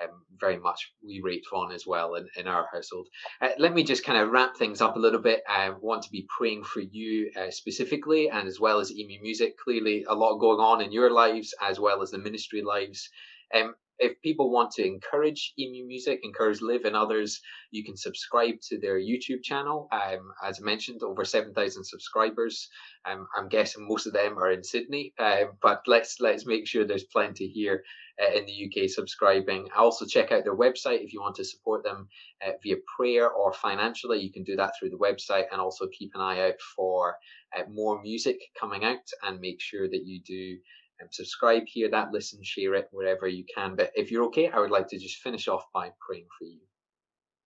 um, 0.00 0.22
very 0.38 0.58
much 0.58 0.92
we 1.06 1.20
rate 1.22 1.44
Vaughan 1.50 1.72
as 1.72 1.86
well 1.86 2.14
in, 2.14 2.26
in 2.36 2.46
our 2.46 2.66
household. 2.72 3.08
Uh, 3.40 3.50
let 3.58 3.74
me 3.74 3.82
just 3.82 4.04
kind 4.04 4.18
of 4.18 4.30
wrap 4.30 4.56
things 4.56 4.80
up 4.80 4.96
a 4.96 4.98
little 4.98 5.20
bit. 5.20 5.42
I 5.48 5.70
want 5.70 6.02
to 6.04 6.10
be 6.10 6.26
praying 6.36 6.64
for 6.64 6.80
you 6.80 7.30
uh, 7.38 7.50
specifically 7.50 8.30
and 8.30 8.48
as 8.48 8.58
well 8.58 8.80
as 8.80 8.92
Emu 8.92 9.20
Music. 9.20 9.58
Clearly, 9.58 10.04
a 10.08 10.14
lot 10.14 10.38
going 10.38 10.60
on 10.60 10.80
in 10.80 10.92
your 10.92 11.10
lives 11.10 11.54
as 11.60 11.78
well 11.78 12.02
as 12.02 12.10
the 12.10 12.18
ministry 12.18 12.62
lives. 12.62 13.10
Um, 13.54 13.74
if 14.02 14.20
people 14.20 14.50
want 14.50 14.72
to 14.72 14.84
encourage 14.84 15.54
Emu 15.58 15.86
Music, 15.86 16.20
encourage 16.24 16.60
Liv 16.60 16.84
and 16.84 16.96
others, 16.96 17.40
you 17.70 17.84
can 17.84 17.96
subscribe 17.96 18.56
to 18.68 18.78
their 18.78 18.98
YouTube 18.98 19.42
channel. 19.44 19.88
Um, 19.92 20.32
as 20.44 20.60
mentioned, 20.60 21.02
over 21.04 21.24
7,000 21.24 21.84
subscribers. 21.84 22.68
Um, 23.04 23.28
I'm 23.36 23.48
guessing 23.48 23.86
most 23.86 24.06
of 24.06 24.12
them 24.12 24.38
are 24.38 24.50
in 24.50 24.64
Sydney, 24.64 25.14
uh, 25.18 25.44
but 25.62 25.82
let's 25.86 26.20
let's 26.20 26.46
make 26.46 26.66
sure 26.66 26.84
there's 26.84 27.04
plenty 27.04 27.46
here 27.46 27.84
uh, 28.20 28.36
in 28.36 28.44
the 28.46 28.66
UK 28.66 28.90
subscribing. 28.90 29.68
Also, 29.76 30.04
check 30.04 30.32
out 30.32 30.42
their 30.42 30.56
website 30.56 31.04
if 31.04 31.12
you 31.12 31.20
want 31.20 31.36
to 31.36 31.44
support 31.44 31.84
them 31.84 32.08
uh, 32.44 32.52
via 32.62 32.76
prayer 32.96 33.30
or 33.30 33.52
financially. 33.52 34.20
You 34.20 34.32
can 34.32 34.42
do 34.42 34.56
that 34.56 34.72
through 34.78 34.90
the 34.90 34.96
website, 34.98 35.44
and 35.52 35.60
also 35.60 35.86
keep 35.88 36.10
an 36.14 36.20
eye 36.20 36.48
out 36.48 36.60
for 36.76 37.16
uh, 37.56 37.62
more 37.70 38.02
music 38.02 38.38
coming 38.58 38.84
out, 38.84 39.06
and 39.22 39.40
make 39.40 39.60
sure 39.60 39.88
that 39.88 40.04
you 40.04 40.20
do 40.26 40.58
um, 41.02 41.08
subscribe, 41.10 41.64
hear 41.66 41.90
that, 41.90 42.12
listen, 42.12 42.40
share 42.42 42.74
it 42.74 42.88
wherever 42.90 43.26
you 43.26 43.44
can. 43.54 43.76
But 43.76 43.90
if 43.94 44.10
you're 44.10 44.24
okay, 44.26 44.48
I 44.48 44.60
would 44.60 44.70
like 44.70 44.88
to 44.88 44.98
just 44.98 45.16
finish 45.16 45.48
off 45.48 45.64
by 45.74 45.90
praying 46.06 46.26
for 46.38 46.44
you. 46.44 46.60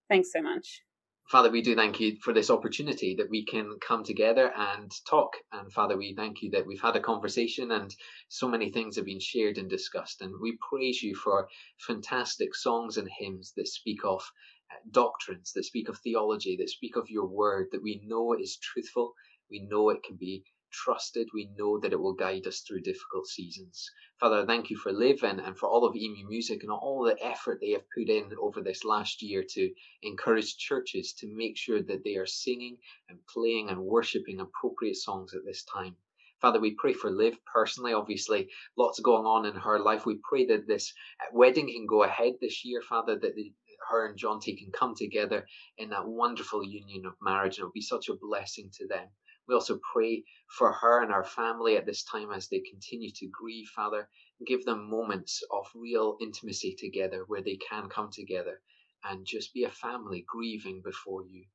Thanks 0.08 0.32
so 0.32 0.42
much. 0.42 0.82
Father, 1.28 1.50
we 1.50 1.60
do 1.60 1.74
thank 1.74 1.98
you 1.98 2.16
for 2.22 2.32
this 2.32 2.50
opportunity 2.50 3.16
that 3.16 3.28
we 3.28 3.44
can 3.44 3.78
come 3.80 4.04
together 4.04 4.52
and 4.56 4.92
talk. 5.08 5.32
And 5.52 5.72
Father, 5.72 5.96
we 5.96 6.14
thank 6.14 6.40
you 6.40 6.50
that 6.52 6.64
we've 6.64 6.80
had 6.80 6.94
a 6.94 7.00
conversation 7.00 7.72
and 7.72 7.92
so 8.28 8.48
many 8.48 8.70
things 8.70 8.94
have 8.94 9.06
been 9.06 9.18
shared 9.18 9.58
and 9.58 9.68
discussed. 9.68 10.22
And 10.22 10.34
we 10.40 10.56
praise 10.70 11.02
you 11.02 11.16
for 11.16 11.48
fantastic 11.84 12.54
songs 12.54 12.96
and 12.96 13.08
hymns 13.18 13.54
that 13.56 13.66
speak 13.66 14.04
of 14.04 14.22
uh, 14.70 14.76
doctrines, 14.92 15.52
that 15.54 15.64
speak 15.64 15.88
of 15.88 15.98
theology, 15.98 16.56
that 16.60 16.70
speak 16.70 16.94
of 16.94 17.10
your 17.10 17.26
word, 17.26 17.66
that 17.72 17.82
we 17.82 18.00
know 18.04 18.34
is 18.34 18.58
truthful. 18.58 19.12
We 19.50 19.66
know 19.68 19.90
it 19.90 20.04
can 20.04 20.16
be 20.16 20.44
trusted, 20.84 21.28
we 21.32 21.48
know 21.56 21.78
that 21.80 21.92
it 21.92 22.00
will 22.00 22.12
guide 22.12 22.46
us 22.46 22.60
through 22.60 22.82
difficult 22.82 23.26
seasons. 23.26 23.90
Father, 24.20 24.46
thank 24.46 24.70
you 24.70 24.76
for 24.76 24.92
Liv 24.92 25.24
and, 25.24 25.40
and 25.40 25.56
for 25.58 25.68
all 25.68 25.84
of 25.84 25.96
Emu 25.96 26.28
Music 26.28 26.62
and 26.62 26.70
all 26.70 27.04
the 27.04 27.22
effort 27.24 27.58
they 27.60 27.70
have 27.70 27.90
put 27.96 28.08
in 28.08 28.30
over 28.40 28.62
this 28.62 28.84
last 28.84 29.22
year 29.22 29.44
to 29.54 29.70
encourage 30.02 30.56
churches 30.58 31.14
to 31.14 31.26
make 31.34 31.56
sure 31.56 31.82
that 31.82 32.04
they 32.04 32.16
are 32.16 32.26
singing 32.26 32.76
and 33.08 33.18
playing 33.32 33.70
and 33.70 33.80
worshipping 33.80 34.40
appropriate 34.40 34.96
songs 34.96 35.34
at 35.34 35.44
this 35.44 35.64
time. 35.64 35.96
Father, 36.40 36.60
we 36.60 36.74
pray 36.74 36.92
for 36.92 37.10
Liv 37.10 37.38
personally. 37.52 37.94
Obviously, 37.94 38.48
lots 38.76 39.00
going 39.00 39.24
on 39.24 39.46
in 39.46 39.54
her 39.54 39.78
life. 39.78 40.04
We 40.04 40.20
pray 40.28 40.46
that 40.46 40.66
this 40.66 40.92
uh, 41.20 41.30
wedding 41.32 41.68
can 41.68 41.86
go 41.86 42.02
ahead 42.02 42.34
this 42.40 42.64
year, 42.64 42.82
Father, 42.82 43.18
that 43.18 43.34
the, 43.34 43.52
her 43.90 44.06
and 44.06 44.18
Jonty 44.18 44.56
can 44.58 44.70
come 44.72 44.94
together 44.94 45.46
in 45.78 45.90
that 45.90 46.06
wonderful 46.06 46.62
union 46.62 47.06
of 47.06 47.14
marriage, 47.22 47.56
and 47.56 47.64
it'll 47.64 47.72
be 47.72 47.80
such 47.80 48.08
a 48.08 48.16
blessing 48.20 48.70
to 48.78 48.86
them. 48.86 49.08
We 49.48 49.54
also 49.54 49.78
pray 49.92 50.24
for 50.48 50.72
her 50.72 51.04
and 51.04 51.12
our 51.12 51.22
family 51.22 51.76
at 51.76 51.86
this 51.86 52.02
time 52.02 52.32
as 52.32 52.48
they 52.48 52.58
continue 52.58 53.12
to 53.12 53.28
grieve, 53.28 53.68
Father. 53.68 54.10
Give 54.44 54.64
them 54.64 54.90
moments 54.90 55.40
of 55.52 55.70
real 55.72 56.18
intimacy 56.20 56.74
together 56.74 57.24
where 57.24 57.42
they 57.42 57.54
can 57.54 57.88
come 57.88 58.10
together 58.10 58.60
and 59.04 59.24
just 59.24 59.54
be 59.54 59.62
a 59.62 59.70
family 59.70 60.24
grieving 60.26 60.82
before 60.82 61.22
you. 61.22 61.46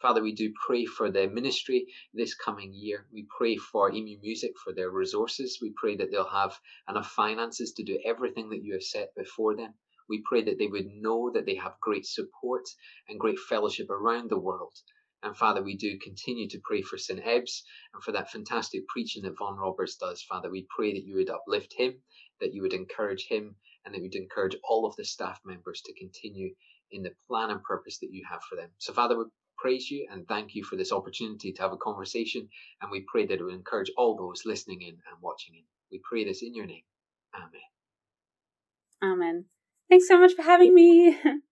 Father, 0.00 0.22
we 0.22 0.32
do 0.32 0.54
pray 0.64 0.84
for 0.84 1.10
the 1.10 1.28
ministry 1.28 1.92
this 2.14 2.36
coming 2.36 2.72
year. 2.72 3.08
We 3.12 3.26
pray 3.36 3.56
for 3.56 3.90
Emu 3.90 4.20
Music 4.20 4.56
for 4.62 4.72
their 4.72 4.90
resources. 4.90 5.58
We 5.60 5.72
pray 5.76 5.96
that 5.96 6.12
they'll 6.12 6.28
have 6.28 6.60
enough 6.88 7.10
finances 7.10 7.72
to 7.72 7.82
do 7.82 8.00
everything 8.04 8.50
that 8.50 8.62
you 8.62 8.74
have 8.74 8.84
set 8.84 9.12
before 9.16 9.56
them. 9.56 9.74
We 10.08 10.22
pray 10.22 10.42
that 10.44 10.58
they 10.58 10.68
would 10.68 10.86
know 10.86 11.32
that 11.32 11.46
they 11.46 11.56
have 11.56 11.80
great 11.80 12.06
support 12.06 12.68
and 13.08 13.18
great 13.18 13.40
fellowship 13.40 13.90
around 13.90 14.30
the 14.30 14.38
world 14.38 14.74
and 15.22 15.36
Father, 15.36 15.62
we 15.62 15.76
do 15.76 15.98
continue 15.98 16.48
to 16.48 16.60
pray 16.64 16.82
for 16.82 16.96
St. 16.96 17.20
Ebbe's 17.20 17.62
and 17.92 18.02
for 18.02 18.12
that 18.12 18.30
fantastic 18.30 18.86
preaching 18.88 19.22
that 19.22 19.36
Vaughan 19.36 19.58
Roberts 19.58 19.96
does. 19.96 20.22
Father, 20.22 20.50
we 20.50 20.66
pray 20.74 20.94
that 20.94 21.04
you 21.04 21.16
would 21.16 21.28
uplift 21.28 21.74
him, 21.74 22.02
that 22.40 22.54
you 22.54 22.62
would 22.62 22.72
encourage 22.72 23.26
him, 23.26 23.56
and 23.84 23.94
that 23.94 23.98
you 23.98 24.04
would 24.04 24.14
encourage 24.14 24.56
all 24.64 24.86
of 24.86 24.96
the 24.96 25.04
staff 25.04 25.40
members 25.44 25.82
to 25.82 25.94
continue 25.94 26.54
in 26.90 27.02
the 27.02 27.12
plan 27.28 27.50
and 27.50 27.62
purpose 27.62 27.98
that 27.98 28.12
you 28.12 28.24
have 28.30 28.42
for 28.44 28.56
them. 28.56 28.70
So, 28.78 28.92
Father, 28.92 29.18
we 29.18 29.24
praise 29.58 29.90
you 29.90 30.08
and 30.10 30.26
thank 30.26 30.54
you 30.54 30.64
for 30.64 30.76
this 30.76 30.92
opportunity 30.92 31.52
to 31.52 31.62
have 31.62 31.72
a 31.72 31.76
conversation. 31.76 32.48
And 32.80 32.90
we 32.90 33.04
pray 33.06 33.26
that 33.26 33.34
it 33.34 33.42
will 33.42 33.52
encourage 33.52 33.90
all 33.96 34.16
those 34.16 34.46
listening 34.46 34.82
in 34.82 34.88
and 34.94 35.20
watching 35.20 35.54
in. 35.54 35.64
We 35.92 36.00
pray 36.02 36.24
this 36.24 36.42
in 36.42 36.54
your 36.54 36.66
name. 36.66 36.82
Amen. 37.34 37.60
Amen. 39.02 39.44
Thanks 39.88 40.08
so 40.08 40.18
much 40.18 40.34
for 40.34 40.42
having 40.42 40.74
me. 40.74 41.18